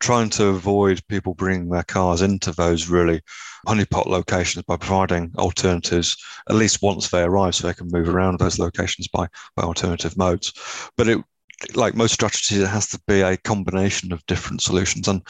trying 0.00 0.30
to 0.30 0.46
avoid 0.46 1.06
people 1.08 1.34
bringing 1.34 1.68
their 1.68 1.82
cars 1.82 2.22
into 2.22 2.52
those 2.52 2.88
really 2.88 3.20
honeypot 3.66 4.06
locations 4.06 4.64
by 4.64 4.76
providing 4.76 5.32
alternatives 5.38 6.16
at 6.48 6.56
least 6.56 6.82
once 6.82 7.08
they 7.08 7.22
arrive 7.22 7.54
so 7.54 7.66
they 7.66 7.74
can 7.74 7.88
move 7.90 8.08
around 8.08 8.38
those 8.38 8.58
locations 8.58 9.08
by, 9.08 9.26
by 9.56 9.62
alternative 9.62 10.16
modes. 10.16 10.52
But 10.96 11.08
it 11.08 11.18
like 11.74 11.96
most 11.96 12.14
strategies, 12.14 12.60
it 12.60 12.68
has 12.68 12.86
to 12.88 13.00
be 13.08 13.20
a 13.20 13.36
combination 13.36 14.12
of 14.12 14.24
different 14.26 14.62
solutions, 14.62 15.08
and 15.08 15.20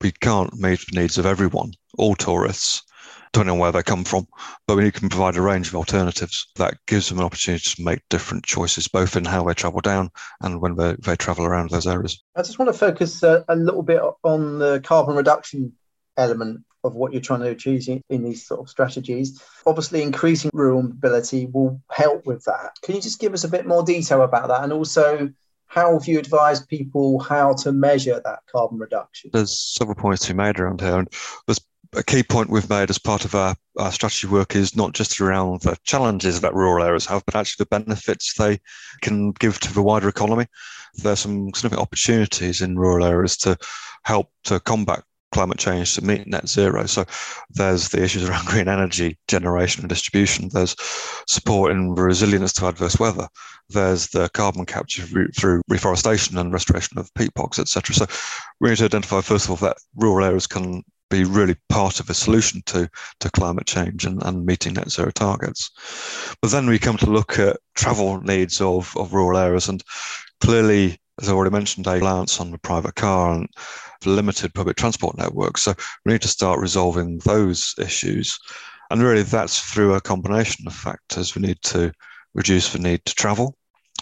we 0.00 0.12
can't 0.12 0.54
meet 0.54 0.78
the 0.78 1.00
needs 1.00 1.18
of 1.18 1.26
everyone, 1.26 1.72
all 1.98 2.14
tourists 2.14 2.84
depending 3.32 3.52
on 3.52 3.58
where 3.58 3.72
they 3.72 3.82
come 3.82 4.04
from. 4.04 4.26
But 4.66 4.76
we 4.76 4.90
can 4.90 5.08
provide 5.08 5.36
a 5.36 5.42
range 5.42 5.68
of 5.68 5.74
alternatives 5.74 6.48
that 6.56 6.78
gives 6.86 7.08
them 7.08 7.18
an 7.18 7.24
opportunity 7.24 7.74
to 7.76 7.82
make 7.82 8.00
different 8.10 8.44
choices, 8.44 8.88
both 8.88 9.16
in 9.16 9.24
how 9.24 9.44
they 9.44 9.54
travel 9.54 9.80
down 9.80 10.10
and 10.40 10.60
when 10.60 10.76
they, 10.76 10.96
they 11.00 11.16
travel 11.16 11.44
around 11.44 11.70
those 11.70 11.86
areas. 11.86 12.22
I 12.36 12.42
just 12.42 12.58
want 12.58 12.72
to 12.72 12.78
focus 12.78 13.22
uh, 13.22 13.44
a 13.48 13.56
little 13.56 13.82
bit 13.82 14.02
on 14.22 14.58
the 14.58 14.80
carbon 14.80 15.16
reduction 15.16 15.72
element 16.16 16.64
of 16.84 16.94
what 16.94 17.12
you're 17.12 17.22
trying 17.22 17.40
to 17.40 17.48
achieve 17.48 17.88
in, 17.88 18.02
in 18.10 18.24
these 18.24 18.44
sort 18.44 18.60
of 18.60 18.68
strategies. 18.68 19.40
Obviously, 19.66 20.02
increasing 20.02 20.50
rural 20.52 20.82
mobility 20.82 21.46
will 21.46 21.80
help 21.90 22.26
with 22.26 22.44
that. 22.44 22.72
Can 22.82 22.96
you 22.96 23.00
just 23.00 23.20
give 23.20 23.32
us 23.34 23.44
a 23.44 23.48
bit 23.48 23.66
more 23.66 23.84
detail 23.84 24.22
about 24.22 24.48
that? 24.48 24.64
And 24.64 24.72
also, 24.72 25.30
how 25.66 25.92
have 25.92 26.06
you 26.06 26.18
advised 26.18 26.68
people 26.68 27.20
how 27.20 27.54
to 27.54 27.72
measure 27.72 28.20
that 28.24 28.40
carbon 28.50 28.78
reduction? 28.78 29.30
There's 29.32 29.58
several 29.58 29.94
points 29.94 30.26
to 30.26 30.34
be 30.34 30.36
made 30.36 30.58
around 30.58 30.80
here, 30.80 30.98
and 30.98 31.08
there's 31.46 31.60
a 31.94 32.02
key 32.02 32.22
point 32.22 32.50
we've 32.50 32.70
made 32.70 32.90
as 32.90 32.98
part 32.98 33.24
of 33.24 33.34
our, 33.34 33.54
our 33.78 33.92
strategy 33.92 34.26
work 34.26 34.56
is 34.56 34.74
not 34.74 34.94
just 34.94 35.20
around 35.20 35.60
the 35.60 35.76
challenges 35.84 36.40
that 36.40 36.54
rural 36.54 36.84
areas 36.84 37.06
have, 37.06 37.24
but 37.26 37.36
actually 37.36 37.64
the 37.64 37.78
benefits 37.78 38.34
they 38.34 38.58
can 39.02 39.32
give 39.32 39.60
to 39.60 39.72
the 39.74 39.82
wider 39.82 40.08
economy. 40.08 40.46
There's 40.94 41.20
some 41.20 41.52
significant 41.54 41.82
opportunities 41.82 42.62
in 42.62 42.78
rural 42.78 43.04
areas 43.04 43.36
to 43.38 43.56
help 44.04 44.30
to 44.44 44.60
combat 44.60 45.02
climate 45.32 45.58
change 45.58 45.94
to 45.94 46.04
meet 46.04 46.26
net 46.26 46.48
zero. 46.48 46.86
So 46.86 47.04
there's 47.50 47.88
the 47.88 48.02
issues 48.02 48.28
around 48.28 48.46
green 48.46 48.68
energy 48.68 49.18
generation 49.28 49.82
and 49.82 49.88
distribution. 49.88 50.50
There's 50.52 50.76
support 51.26 51.72
in 51.72 51.94
resilience 51.94 52.52
to 52.54 52.68
adverse 52.68 52.98
weather. 52.98 53.28
There's 53.68 54.08
the 54.08 54.28
carbon 54.30 54.66
capture 54.66 55.02
through 55.36 55.62
reforestation 55.68 56.36
and 56.36 56.52
restoration 56.52 56.98
of 56.98 57.12
peat 57.14 57.32
bogs, 57.34 57.58
etc. 57.58 57.94
So 57.94 58.06
we 58.60 58.70
need 58.70 58.78
to 58.78 58.84
identify 58.84 59.20
first 59.22 59.46
of 59.46 59.50
all 59.50 59.56
that 59.56 59.78
rural 59.96 60.26
areas 60.26 60.46
can 60.46 60.84
be 61.12 61.24
really 61.24 61.56
part 61.68 62.00
of 62.00 62.08
a 62.08 62.14
solution 62.14 62.62
to, 62.64 62.88
to 63.20 63.30
climate 63.30 63.66
change 63.66 64.06
and, 64.06 64.22
and 64.22 64.46
meeting 64.46 64.72
net 64.72 64.90
zero 64.90 65.10
targets. 65.10 65.70
But 66.40 66.50
then 66.50 66.66
we 66.66 66.78
come 66.78 66.96
to 66.96 67.10
look 67.10 67.38
at 67.38 67.58
travel 67.74 68.20
needs 68.22 68.60
of, 68.60 68.96
of 68.96 69.12
rural 69.12 69.38
areas 69.38 69.68
and 69.68 69.84
clearly, 70.40 70.98
as 71.20 71.28
I 71.28 71.32
already 71.32 71.52
mentioned, 71.52 71.86
a 71.86 71.92
reliance 71.92 72.40
on 72.40 72.50
the 72.50 72.58
private 72.58 72.94
car 72.94 73.34
and 73.34 73.46
limited 74.06 74.54
public 74.54 74.76
transport 74.76 75.18
networks. 75.18 75.62
So 75.62 75.74
we 76.04 76.12
need 76.12 76.22
to 76.22 76.28
start 76.28 76.60
resolving 76.60 77.18
those 77.18 77.74
issues. 77.78 78.38
And 78.90 79.02
really 79.02 79.22
that's 79.22 79.60
through 79.60 79.94
a 79.94 80.00
combination 80.00 80.66
of 80.66 80.74
factors. 80.74 81.34
We 81.34 81.42
need 81.42 81.60
to 81.64 81.92
reduce 82.34 82.72
the 82.72 82.78
need 82.78 83.04
to 83.04 83.14
travel 83.14 83.54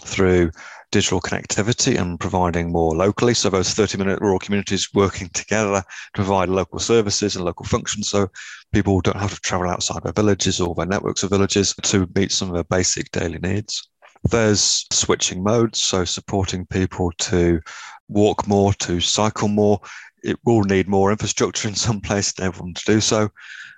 through 0.05 0.51
digital 0.91 1.21
connectivity 1.21 1.99
and 1.99 2.19
providing 2.19 2.71
more 2.71 2.95
locally. 2.95 3.33
So 3.33 3.49
those 3.49 3.73
30 3.73 3.97
minute 3.97 4.19
rural 4.21 4.39
communities 4.39 4.89
working 4.93 5.29
together 5.29 5.81
to 5.81 6.11
provide 6.13 6.49
local 6.49 6.79
services 6.79 7.35
and 7.35 7.45
local 7.45 7.65
functions. 7.65 8.09
So 8.09 8.27
people 8.73 9.01
don't 9.01 9.19
have 9.19 9.33
to 9.33 9.41
travel 9.41 9.69
outside 9.69 10.03
their 10.03 10.13
villages 10.13 10.59
or 10.59 10.75
their 10.75 10.85
networks 10.85 11.23
of 11.23 11.29
villages 11.29 11.73
to 11.81 12.07
meet 12.15 12.31
some 12.31 12.49
of 12.49 12.53
their 12.53 12.65
basic 12.65 13.09
daily 13.11 13.39
needs. 13.39 13.89
There's 14.29 14.85
switching 14.91 15.43
modes, 15.43 15.81
so 15.81 16.05
supporting 16.05 16.65
people 16.67 17.11
to 17.19 17.59
walk 18.07 18.47
more, 18.47 18.73
to 18.73 18.99
cycle 18.99 19.47
more. 19.47 19.79
It 20.23 20.37
will 20.45 20.61
need 20.61 20.87
more 20.87 21.11
infrastructure 21.11 21.67
in 21.67 21.73
some 21.73 22.01
places 22.01 22.33
to 22.33 22.51
them 22.51 22.73
to 22.73 22.83
do 22.85 23.01
so. 23.01 23.29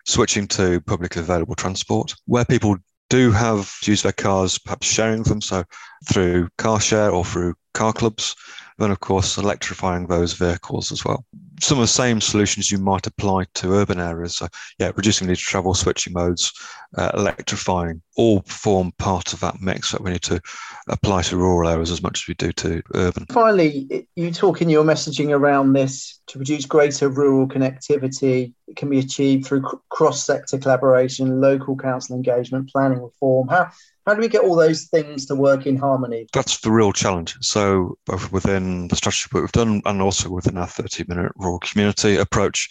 Switching 0.06 0.48
to 0.50 0.82
publicly 0.82 1.22
available 1.22 1.56
transport. 1.56 2.14
Where 2.26 2.44
people 2.44 2.78
do 3.14 3.32
have 3.32 3.72
use 3.84 4.02
their 4.02 4.12
cars, 4.12 4.58
perhaps 4.58 4.88
sharing 4.88 5.22
them, 5.22 5.40
so 5.40 5.64
through 6.10 6.50
car 6.58 6.82
share 6.82 7.12
or 7.12 7.24
through 7.24 7.54
car 7.76 7.94
clubs, 7.94 8.36
then 8.80 8.90
of 8.90 9.02
course 9.02 9.38
electrifying 9.38 10.08
those 10.08 10.34
vehicles 10.34 10.92
as 10.92 11.06
well. 11.06 11.24
Some 11.62 11.78
of 11.78 11.84
the 11.84 11.88
same 11.88 12.20
solutions 12.20 12.72
you 12.72 12.78
might 12.78 13.08
apply 13.08 13.46
to 13.56 13.74
urban 13.74 14.00
areas. 14.00 14.36
So 14.38 14.48
yeah, 14.80 14.92
reducing 14.96 15.28
need 15.28 15.38
to 15.38 15.42
travel, 15.42 15.74
switching 15.74 16.14
modes, 16.14 16.52
uh, 16.98 17.12
electrifying, 17.14 18.02
all 18.18 18.42
form 18.48 18.92
part 18.98 19.34
of 19.34 19.40
that 19.42 19.62
mix 19.62 19.92
that 19.92 20.02
we 20.02 20.12
need 20.12 20.24
to 20.24 20.42
apply 20.90 21.22
to 21.24 21.38
rural 21.38 21.70
areas 21.70 21.92
as 21.92 22.04
much 22.04 22.24
as 22.24 22.28
we 22.28 22.34
do 22.36 22.52
to 22.52 22.82
urban. 22.96 23.26
Finally, 23.28 24.08
you 24.16 24.32
talk 24.32 24.62
in 24.62 24.70
your 24.70 24.84
messaging 24.84 25.30
around 25.30 25.74
this 25.74 26.20
to 26.28 26.38
produce 26.38 26.66
greater 26.66 27.10
rural 27.10 27.48
connectivity. 27.48 28.54
It 28.68 28.76
can 28.76 28.90
be 28.90 29.00
achieved 29.00 29.46
through 29.46 29.64
cross-sector 29.90 30.58
collaboration, 30.58 31.42
local 31.42 31.76
council 31.76 32.16
engagement, 32.16 32.72
planning 32.72 33.02
reform. 33.02 33.48
How 33.48 33.72
how 34.06 34.14
do 34.14 34.22
we 34.22 34.28
get 34.28 34.44
all 34.44 34.56
those 34.56 34.86
things 34.86 35.26
to 35.28 35.36
work 35.36 35.66
in 35.66 35.78
harmony? 35.78 36.28
That's 36.34 36.60
the 36.60 36.72
real 36.72 36.92
challenge. 36.92 37.36
So, 37.42 37.98
both 38.06 38.32
within 38.32 38.88
the 38.90 38.96
strategy 38.96 39.30
work 39.32 39.44
we've 39.44 39.52
done 39.52 39.82
and 39.86 40.02
also 40.02 40.30
within 40.30 40.58
our 40.58 40.68
30 40.68 41.06
minute 41.08 41.32
rural 41.36 41.60
community 41.60 42.18
approach, 42.18 42.68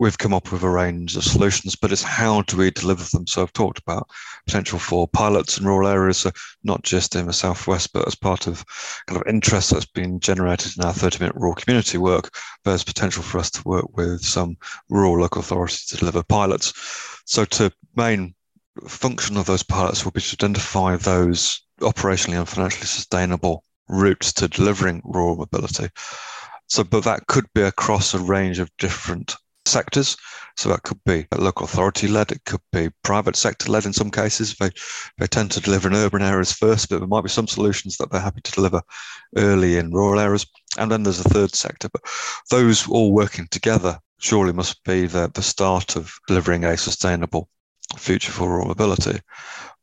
we've 0.00 0.18
come 0.18 0.32
up 0.32 0.50
with 0.50 0.62
a 0.62 0.68
range 0.68 1.16
of 1.16 1.24
solutions, 1.24 1.76
but 1.76 1.92
it's 1.92 2.02
how 2.02 2.42
do 2.42 2.56
we 2.56 2.70
deliver 2.70 3.04
them? 3.04 3.26
So, 3.26 3.42
I've 3.42 3.52
talked 3.52 3.80
about 3.80 4.08
potential 4.46 4.78
for 4.78 5.06
pilots 5.08 5.58
in 5.58 5.66
rural 5.66 5.88
areas, 5.88 6.18
so 6.18 6.30
not 6.64 6.82
just 6.82 7.14
in 7.16 7.26
the 7.26 7.32
southwest, 7.32 7.92
but 7.92 8.06
as 8.06 8.14
part 8.14 8.46
of 8.46 8.64
kind 9.06 9.20
of 9.20 9.26
interest 9.26 9.70
that's 9.70 9.86
been 9.86 10.20
generated 10.20 10.72
in 10.76 10.84
our 10.84 10.94
30 10.94 11.18
minute 11.18 11.36
rural 11.36 11.54
community 11.54 11.98
work, 11.98 12.30
there's 12.64 12.84
potential 12.84 13.22
for 13.22 13.38
us 13.38 13.50
to 13.50 13.62
work 13.64 13.96
with 13.96 14.24
some 14.24 14.56
rural 14.88 15.20
local 15.20 15.40
authorities 15.40 15.86
to 15.86 15.96
deliver 15.98 16.22
pilots. 16.22 16.72
So, 17.26 17.44
to 17.44 17.70
main 17.94 18.34
function 18.86 19.36
of 19.36 19.46
those 19.46 19.62
pilots 19.62 20.04
will 20.04 20.12
be 20.12 20.20
to 20.20 20.36
identify 20.36 20.96
those 20.96 21.62
operationally 21.80 22.38
and 22.38 22.48
financially 22.48 22.86
sustainable 22.86 23.64
routes 23.88 24.32
to 24.34 24.48
delivering 24.48 25.02
rural 25.04 25.36
mobility. 25.36 25.88
So, 26.68 26.84
but 26.84 27.04
that 27.04 27.26
could 27.26 27.46
be 27.54 27.62
across 27.62 28.14
a 28.14 28.18
range 28.18 28.58
of 28.58 28.70
different 28.78 29.36
sectors. 29.66 30.16
So 30.56 30.68
that 30.68 30.82
could 30.82 31.02
be 31.04 31.26
local 31.36 31.64
authority 31.64 32.08
led, 32.08 32.30
it 32.30 32.44
could 32.44 32.60
be 32.72 32.90
private 33.02 33.36
sector 33.36 33.70
led 33.70 33.86
in 33.86 33.92
some 33.92 34.10
cases. 34.10 34.54
They, 34.58 34.70
they 35.18 35.26
tend 35.26 35.50
to 35.52 35.60
deliver 35.60 35.88
in 35.88 35.94
urban 35.94 36.22
areas 36.22 36.52
first, 36.52 36.88
but 36.88 36.98
there 36.98 37.08
might 37.08 37.22
be 37.22 37.30
some 37.30 37.46
solutions 37.46 37.96
that 37.96 38.10
they're 38.10 38.20
happy 38.20 38.42
to 38.42 38.52
deliver 38.52 38.82
early 39.36 39.76
in 39.76 39.92
rural 39.92 40.20
areas. 40.20 40.46
And 40.78 40.90
then 40.90 41.02
there's 41.02 41.20
a 41.20 41.28
third 41.28 41.54
sector. 41.54 41.88
But 41.90 42.02
those 42.50 42.88
all 42.88 43.12
working 43.12 43.48
together 43.50 43.98
surely 44.20 44.52
must 44.52 44.82
be 44.84 45.06
the, 45.06 45.30
the 45.32 45.42
start 45.42 45.96
of 45.96 46.14
delivering 46.28 46.64
a 46.64 46.76
sustainable 46.76 47.48
future 47.96 48.32
for 48.32 48.48
rural 48.48 48.68
mobility, 48.68 49.20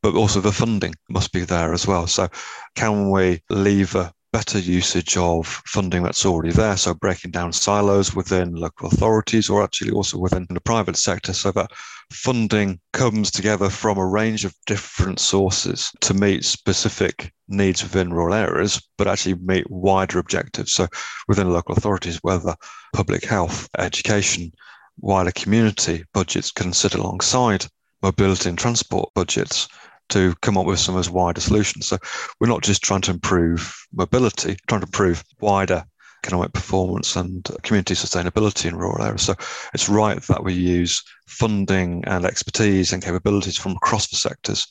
but 0.02 0.14
also 0.14 0.40
the 0.40 0.52
funding 0.52 0.94
must 1.08 1.32
be 1.32 1.44
there 1.44 1.72
as 1.72 1.86
well. 1.86 2.06
So, 2.06 2.28
can 2.74 3.10
we 3.10 3.42
lever 3.50 4.12
better 4.32 4.58
usage 4.58 5.16
of 5.16 5.46
funding 5.66 6.02
that's 6.02 6.24
already 6.24 6.52
there. 6.52 6.76
So 6.76 6.94
breaking 6.94 7.32
down 7.32 7.52
silos 7.52 8.14
within 8.14 8.54
local 8.54 8.88
authorities 8.88 9.50
or 9.50 9.62
actually 9.62 9.90
also 9.90 10.18
within 10.18 10.46
the 10.50 10.60
private 10.60 10.96
sector 10.96 11.32
so 11.32 11.50
that 11.52 11.72
funding 12.12 12.80
comes 12.92 13.30
together 13.30 13.68
from 13.68 13.98
a 13.98 14.06
range 14.06 14.44
of 14.44 14.54
different 14.66 15.18
sources 15.18 15.90
to 16.02 16.14
meet 16.14 16.44
specific 16.44 17.32
needs 17.48 17.82
within 17.82 18.12
rural 18.12 18.34
areas, 18.34 18.80
but 18.96 19.08
actually 19.08 19.34
meet 19.34 19.68
wider 19.68 20.18
objectives. 20.18 20.72
So 20.72 20.86
within 21.26 21.50
local 21.50 21.74
authorities, 21.74 22.18
whether 22.22 22.54
public 22.92 23.24
health, 23.24 23.68
education, 23.78 24.52
wider 24.98 25.32
community 25.32 26.04
budgets 26.14 26.52
can 26.52 26.72
sit 26.72 26.94
alongside 26.94 27.66
mobility 28.02 28.48
and 28.48 28.58
transport 28.58 29.10
budgets 29.14 29.68
to 30.10 30.34
come 30.42 30.58
up 30.58 30.66
with 30.66 30.78
some 30.78 30.94
of 30.94 30.98
those 30.98 31.10
wider 31.10 31.40
solutions. 31.40 31.86
So 31.86 31.98
we're 32.38 32.48
not 32.48 32.62
just 32.62 32.82
trying 32.82 33.02
to 33.02 33.12
improve 33.12 33.74
mobility, 33.92 34.56
trying 34.66 34.80
to 34.80 34.86
improve 34.86 35.24
wider 35.40 35.84
economic 36.24 36.52
performance 36.52 37.16
and 37.16 37.48
community 37.62 37.94
sustainability 37.94 38.66
in 38.66 38.76
rural 38.76 39.02
areas. 39.02 39.22
So 39.22 39.34
it's 39.72 39.88
right 39.88 40.20
that 40.24 40.44
we 40.44 40.52
use 40.52 41.02
funding 41.26 42.04
and 42.06 42.26
expertise 42.26 42.92
and 42.92 43.02
capabilities 43.02 43.56
from 43.56 43.72
across 43.72 44.08
the 44.08 44.16
sectors 44.16 44.66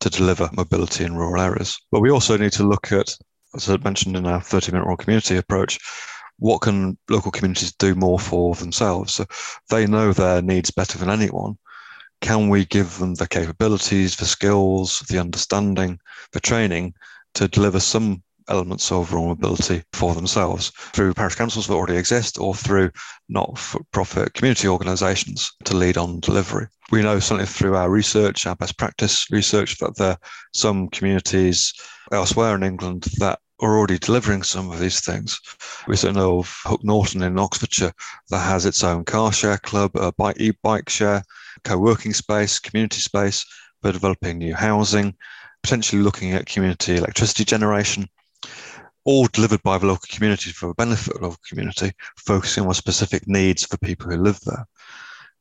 to 0.00 0.10
deliver 0.10 0.50
mobility 0.52 1.04
in 1.04 1.16
rural 1.16 1.40
areas. 1.40 1.78
But 1.92 2.00
we 2.00 2.10
also 2.10 2.36
need 2.36 2.52
to 2.52 2.66
look 2.66 2.90
at, 2.90 3.14
as 3.54 3.70
I 3.70 3.76
mentioned 3.76 4.16
in 4.16 4.26
our 4.26 4.40
30 4.40 4.72
minute 4.72 4.84
rural 4.84 4.96
community 4.96 5.36
approach, 5.36 5.78
what 6.40 6.62
can 6.62 6.96
local 7.08 7.30
communities 7.30 7.72
do 7.72 7.94
more 7.94 8.18
for 8.18 8.54
themselves? 8.54 9.14
So 9.14 9.26
they 9.70 9.86
know 9.86 10.12
their 10.12 10.42
needs 10.42 10.70
better 10.70 10.98
than 10.98 11.10
anyone 11.10 11.58
can 12.20 12.48
we 12.48 12.64
give 12.64 12.98
them 12.98 13.14
the 13.14 13.28
capabilities, 13.28 14.16
the 14.16 14.24
skills, 14.24 15.00
the 15.08 15.18
understanding, 15.18 15.98
the 16.32 16.40
training 16.40 16.94
to 17.34 17.48
deliver 17.48 17.80
some 17.80 18.22
elements 18.48 18.90
of 18.90 19.12
rural 19.12 19.28
mobility 19.28 19.82
for 19.92 20.14
themselves 20.14 20.70
through 20.92 21.14
parish 21.14 21.34
councils 21.34 21.66
that 21.66 21.74
already 21.74 21.96
exist 21.96 22.38
or 22.38 22.54
through 22.54 22.90
not-for-profit 23.28 24.32
community 24.34 24.66
organisations 24.66 25.52
to 25.64 25.76
lead 25.76 25.96
on 25.98 26.20
delivery. 26.20 26.66
We 26.90 27.02
know 27.02 27.18
certainly 27.18 27.46
through 27.46 27.76
our 27.76 27.90
research, 27.90 28.46
our 28.46 28.56
best 28.56 28.78
practice 28.78 29.26
research, 29.30 29.78
that 29.78 29.96
there 29.96 30.12
are 30.12 30.18
some 30.54 30.88
communities 30.88 31.72
elsewhere 32.10 32.54
in 32.54 32.62
England 32.62 33.04
that 33.18 33.38
are 33.60 33.76
already 33.76 33.98
delivering 33.98 34.42
some 34.42 34.70
of 34.70 34.78
these 34.78 35.04
things. 35.04 35.40
We 35.86 35.96
certainly 35.96 36.20
know 36.20 36.38
of 36.40 36.60
Hook 36.64 36.84
Norton 36.84 37.22
in 37.22 37.38
Oxfordshire 37.38 37.92
that 38.30 38.38
has 38.38 38.66
its 38.66 38.84
own 38.84 39.04
car 39.04 39.32
share 39.32 39.58
club, 39.58 39.92
a 39.96 40.12
bike 40.12 40.40
e-bike 40.40 40.88
share, 40.88 41.22
co-working 41.64 42.14
space, 42.14 42.58
community 42.58 43.00
space. 43.00 43.44
We're 43.82 43.92
developing 43.92 44.38
new 44.38 44.54
housing, 44.54 45.14
potentially 45.62 46.02
looking 46.02 46.32
at 46.32 46.46
community 46.46 46.96
electricity 46.96 47.44
generation, 47.44 48.08
all 49.04 49.26
delivered 49.28 49.62
by 49.62 49.78
the 49.78 49.86
local 49.86 50.08
community 50.10 50.50
for 50.50 50.68
the 50.68 50.74
benefit 50.74 51.14
of 51.14 51.20
the 51.20 51.28
local 51.28 51.40
community, 51.48 51.92
focusing 52.16 52.66
on 52.66 52.74
specific 52.74 53.26
needs 53.26 53.64
for 53.64 53.76
people 53.78 54.10
who 54.10 54.16
live 54.16 54.40
there. 54.40 54.66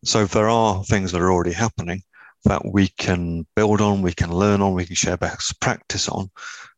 So 0.03 0.25
there 0.25 0.49
are 0.49 0.83
things 0.83 1.11
that 1.11 1.21
are 1.21 1.31
already 1.31 1.53
happening 1.53 2.03
that 2.45 2.65
we 2.65 2.87
can 2.97 3.45
build 3.55 3.81
on, 3.81 4.01
we 4.01 4.13
can 4.13 4.31
learn 4.31 4.61
on, 4.61 4.73
we 4.73 4.85
can 4.85 4.95
share 4.95 5.17
best 5.17 5.59
practice 5.59 6.07
on 6.07 6.29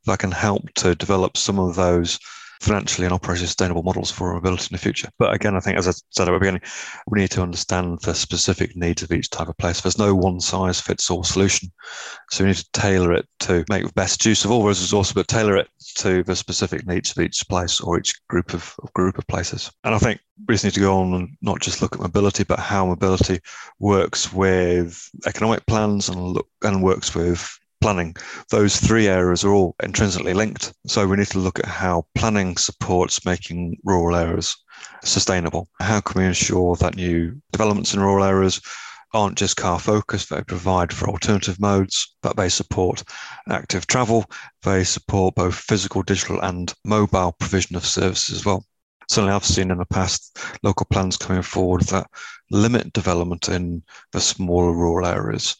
that 0.05 0.19
can 0.19 0.31
help 0.31 0.63
to 0.75 0.95
develop 0.95 1.37
some 1.37 1.59
of 1.59 1.75
those 1.75 2.19
financially 2.59 3.07
and 3.07 3.15
operationally 3.15 3.47
sustainable 3.47 3.83
models 3.83 4.11
for 4.11 4.33
mobility 4.33 4.67
in 4.69 4.75
the 4.75 4.77
future. 4.77 5.09
But 5.17 5.33
again, 5.33 5.55
I 5.55 5.61
think, 5.61 5.77
as 5.77 5.87
I 5.87 5.91
said 6.09 6.27
at 6.27 6.31
the 6.31 6.39
beginning, 6.39 6.61
we 7.07 7.19
need 7.19 7.31
to 7.31 7.41
understand 7.41 7.99
the 8.01 8.13
specific 8.13 8.75
needs 8.75 9.01
of 9.01 9.11
each 9.11 9.29
type 9.29 9.47
of 9.47 9.57
place. 9.57 9.81
There's 9.81 9.97
no 9.97 10.13
one 10.13 10.41
size 10.41 10.81
fits 10.81 11.09
all 11.09 11.23
solution. 11.23 11.71
So 12.31 12.43
we 12.43 12.49
need 12.49 12.57
to 12.57 12.71
tailor 12.73 13.13
it 13.13 13.27
to 13.41 13.63
make 13.69 13.85
the 13.85 13.93
best 13.93 14.25
use 14.25 14.43
of 14.43 14.51
all 14.51 14.63
those 14.63 14.81
resources, 14.81 15.13
but 15.13 15.27
tailor 15.27 15.55
it 15.55 15.69
to 15.95 16.23
the 16.23 16.35
specific 16.35 16.85
needs 16.85 17.11
of 17.11 17.23
each 17.23 17.47
place 17.47 17.79
or 17.81 17.97
each 17.97 18.13
group 18.27 18.53
of, 18.53 18.75
of 18.83 18.93
group 18.93 19.17
of 19.17 19.27
places. 19.27 19.71
And 19.83 19.95
I 19.95 19.99
think 19.99 20.19
we 20.47 20.53
just 20.53 20.63
need 20.63 20.73
to 20.73 20.79
go 20.79 20.99
on 20.99 21.13
and 21.13 21.37
not 21.41 21.61
just 21.61 21.81
look 21.81 21.95
at 21.95 22.01
mobility, 22.01 22.43
but 22.43 22.59
how 22.59 22.85
mobility 22.85 23.39
works 23.79 24.31
with 24.33 25.09
economic 25.25 25.65
plans 25.65 26.09
and 26.09 26.21
look 26.21 26.47
and 26.63 26.83
works 26.83 27.15
with 27.15 27.49
planning. 27.81 28.15
Those 28.49 28.77
three 28.77 29.07
areas 29.07 29.43
are 29.43 29.53
all 29.53 29.75
intrinsically 29.81 30.33
linked. 30.33 30.73
So 30.87 31.07
we 31.07 31.17
need 31.17 31.27
to 31.27 31.39
look 31.39 31.59
at 31.59 31.65
how 31.65 32.05
planning 32.15 32.57
supports 32.57 33.25
making 33.25 33.77
rural 33.83 34.15
areas 34.15 34.55
sustainable. 35.03 35.69
How 35.79 36.01
can 36.01 36.21
we 36.21 36.27
ensure 36.27 36.75
that 36.77 36.95
new 36.95 37.41
developments 37.51 37.93
in 37.93 38.01
rural 38.01 38.25
areas 38.25 38.61
aren't 39.13 39.37
just 39.37 39.57
car 39.57 39.79
focused, 39.79 40.29
they 40.29 40.41
provide 40.43 40.93
for 40.93 41.09
alternative 41.09 41.59
modes, 41.59 42.15
but 42.21 42.37
they 42.37 42.49
support 42.49 43.03
active 43.49 43.87
travel, 43.87 44.25
they 44.63 44.83
support 44.83 45.35
both 45.35 45.55
physical, 45.55 46.03
digital, 46.03 46.39
and 46.41 46.73
mobile 46.85 47.31
provision 47.33 47.75
of 47.75 47.85
services 47.85 48.35
as 48.35 48.45
well 48.45 48.65
certainly 49.09 49.33
I've 49.33 49.45
seen 49.45 49.71
in 49.71 49.79
the 49.79 49.85
past 49.85 50.37
local 50.61 50.85
plans 50.85 51.17
coming 51.17 51.41
forward 51.41 51.81
that 51.83 52.07
limit 52.51 52.93
development 52.93 53.49
in 53.49 53.83
the 54.11 54.21
smaller 54.21 54.71
rural 54.71 55.07
areas, 55.07 55.55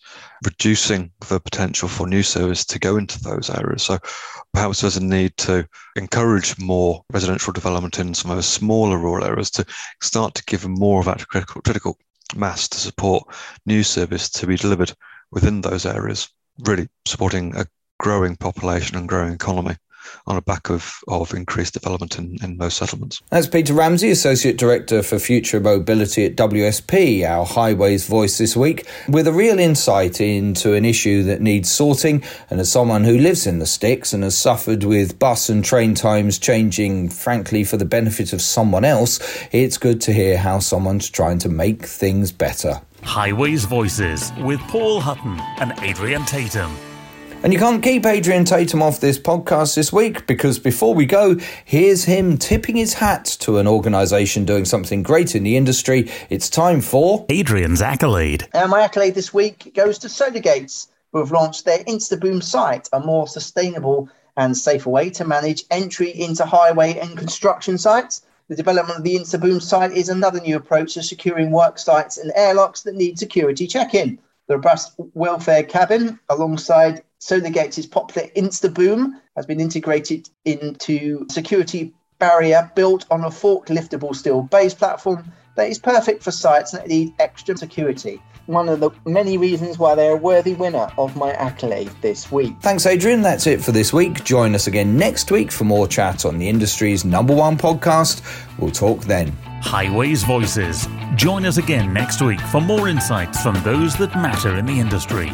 reducing 0.45 1.11
the 1.27 1.39
potential 1.39 1.87
for 1.87 2.07
new 2.07 2.23
service 2.23 2.63
to 2.65 2.79
go 2.79 2.97
into 2.97 3.19
those 3.21 3.49
areas. 3.49 3.83
So 3.83 3.97
perhaps 4.53 4.81
there's 4.81 4.97
a 4.97 5.03
need 5.03 5.35
to 5.37 5.67
encourage 5.95 6.59
more 6.59 7.03
residential 7.11 7.51
development 7.51 7.99
in 7.99 8.13
some 8.13 8.29
of 8.29 8.37
the 8.37 8.43
smaller 8.43 8.97
rural 8.99 9.25
areas 9.25 9.49
to 9.51 9.65
start 10.01 10.35
to 10.35 10.43
give 10.45 10.61
them 10.61 10.73
more 10.73 10.99
of 10.99 11.07
that 11.07 11.27
critical, 11.27 11.61
critical 11.61 11.97
mass 12.35 12.67
to 12.69 12.77
support 12.79 13.23
new 13.65 13.83
service 13.83 14.29
to 14.29 14.47
be 14.47 14.55
delivered 14.55 14.93
within 15.31 15.61
those 15.61 15.85
areas, 15.85 16.29
really 16.59 16.87
supporting 17.05 17.55
a 17.55 17.65
growing 17.99 18.35
population 18.35 18.95
and 18.97 19.09
growing 19.09 19.33
economy 19.33 19.75
on 20.27 20.35
the 20.35 20.41
back 20.41 20.69
of, 20.69 20.99
of 21.07 21.33
increased 21.33 21.73
development 21.73 22.17
in, 22.17 22.37
in 22.43 22.57
most 22.57 22.77
settlements. 22.77 23.21
That's 23.29 23.47
Peter 23.47 23.73
Ramsey, 23.73 24.11
Associate 24.11 24.57
Director 24.57 25.03
for 25.03 25.19
Future 25.19 25.59
Mobility 25.59 26.25
at 26.25 26.35
WSP, 26.35 27.27
our 27.27 27.45
Highways 27.45 28.07
voice 28.07 28.37
this 28.37 28.55
week, 28.55 28.87
with 29.07 29.27
a 29.27 29.33
real 29.33 29.59
insight 29.59 30.21
into 30.21 30.73
an 30.73 30.85
issue 30.85 31.23
that 31.23 31.41
needs 31.41 31.71
sorting. 31.71 32.23
And 32.49 32.59
as 32.59 32.71
someone 32.71 33.03
who 33.03 33.17
lives 33.17 33.47
in 33.47 33.59
the 33.59 33.65
sticks 33.65 34.13
and 34.13 34.23
has 34.23 34.37
suffered 34.37 34.83
with 34.83 35.19
bus 35.19 35.49
and 35.49 35.63
train 35.63 35.95
times 35.95 36.39
changing, 36.39 37.09
frankly, 37.09 37.63
for 37.63 37.77
the 37.77 37.85
benefit 37.85 38.33
of 38.33 38.41
someone 38.41 38.85
else, 38.85 39.19
it's 39.51 39.77
good 39.77 40.01
to 40.01 40.13
hear 40.13 40.37
how 40.37 40.59
someone's 40.59 41.09
trying 41.09 41.39
to 41.39 41.49
make 41.49 41.85
things 41.85 42.31
better. 42.31 42.81
Highways 43.03 43.65
Voices 43.65 44.31
with 44.39 44.59
Paul 44.61 44.99
Hutton 44.99 45.39
and 45.59 45.73
Adrian 45.81 46.25
Tatum. 46.25 46.75
And 47.41 47.53
you 47.53 47.59
can't 47.59 47.81
keep 47.81 48.05
Adrian 48.05 48.43
Tatum 48.43 48.81
off 48.81 48.99
this 48.99 49.17
podcast 49.17 49.73
this 49.73 49.93
week 49.93 50.27
because 50.27 50.59
before 50.59 50.93
we 50.93 51.05
go, 51.05 51.37
here's 51.63 52.03
him 52.03 52.37
tipping 52.37 52.75
his 52.75 52.95
hat 52.95 53.23
to 53.39 53.59
an 53.59 53.67
organisation 53.67 54.43
doing 54.43 54.65
something 54.65 55.03
great 55.03 55.35
in 55.35 55.43
the 55.43 55.55
industry. 55.55 56.11
It's 56.29 56.49
time 56.49 56.81
for 56.81 57.25
Adrian's 57.29 57.81
accolade. 57.81 58.45
And 58.53 58.69
my 58.69 58.81
accolade 58.81 59.15
this 59.15 59.33
week 59.33 59.73
goes 59.73 59.97
to 59.99 60.09
Solargates, 60.09 60.89
who 61.13 61.19
have 61.19 61.31
launched 61.31 61.63
their 61.63 61.79
Instaboom 61.85 62.43
site, 62.43 62.89
a 62.91 62.99
more 62.99 63.25
sustainable 63.25 64.09
and 64.35 64.57
safer 64.57 64.89
way 64.89 65.09
to 65.11 65.23
manage 65.23 65.63
entry 65.71 66.09
into 66.09 66.45
highway 66.45 66.97
and 66.97 67.17
construction 67.17 67.77
sites. 67.77 68.21
The 68.49 68.57
development 68.57 68.97
of 68.97 69.05
the 69.05 69.15
Instaboom 69.15 69.61
site 69.61 69.93
is 69.93 70.09
another 70.09 70.41
new 70.41 70.57
approach 70.57 70.95
to 70.95 71.03
securing 71.03 71.51
work 71.51 71.79
sites 71.79 72.17
and 72.17 72.33
airlocks 72.35 72.81
that 72.81 72.95
need 72.95 73.17
security 73.17 73.65
check-in. 73.65 74.19
The 74.49 74.55
robust 74.55 74.93
welfare 75.13 75.61
cabin, 75.61 76.19
alongside 76.27 77.03
Solargates' 77.19 77.89
popular 77.89 78.29
Instaboom, 78.29 79.11
has 79.35 79.45
been 79.45 79.59
integrated 79.59 80.27
into 80.43 81.27
security 81.29 81.93
barrier 82.17 82.71
built 82.73 83.05
on 83.11 83.23
a 83.23 83.29
forkliftable 83.29 84.15
steel 84.15 84.41
base 84.41 84.73
platform 84.73 85.31
that 85.55 85.69
is 85.69 85.77
perfect 85.77 86.23
for 86.23 86.31
sites 86.31 86.71
that 86.71 86.87
need 86.87 87.13
extra 87.19 87.55
security. 87.55 88.19
One 88.49 88.67
of 88.67 88.79
the 88.79 88.89
many 89.05 89.37
reasons 89.37 89.77
why 89.77 89.93
they're 89.93 90.13
a 90.13 90.17
worthy 90.17 90.55
winner 90.55 90.91
of 90.97 91.15
my 91.15 91.33
accolade 91.33 91.91
this 92.01 92.31
week. 92.31 92.55
Thanks, 92.61 92.87
Adrian. 92.87 93.21
That's 93.21 93.45
it 93.45 93.61
for 93.61 93.71
this 93.71 93.93
week. 93.93 94.23
Join 94.23 94.55
us 94.55 94.65
again 94.65 94.97
next 94.97 95.29
week 95.29 95.51
for 95.51 95.65
more 95.65 95.87
chat 95.87 96.25
on 96.25 96.39
the 96.39 96.49
industry's 96.49 97.05
number 97.05 97.35
one 97.35 97.59
podcast. 97.59 98.23
We'll 98.57 98.71
talk 98.71 99.01
then. 99.01 99.33
Highways 99.61 100.23
Voices. 100.23 100.87
Join 101.13 101.45
us 101.45 101.57
again 101.57 101.93
next 101.93 102.23
week 102.23 102.41
for 102.41 102.59
more 102.59 102.87
insights 102.87 103.39
from 103.39 103.53
those 103.61 103.95
that 103.97 104.15
matter 104.15 104.57
in 104.57 104.65
the 104.65 104.79
industry. 104.79 105.29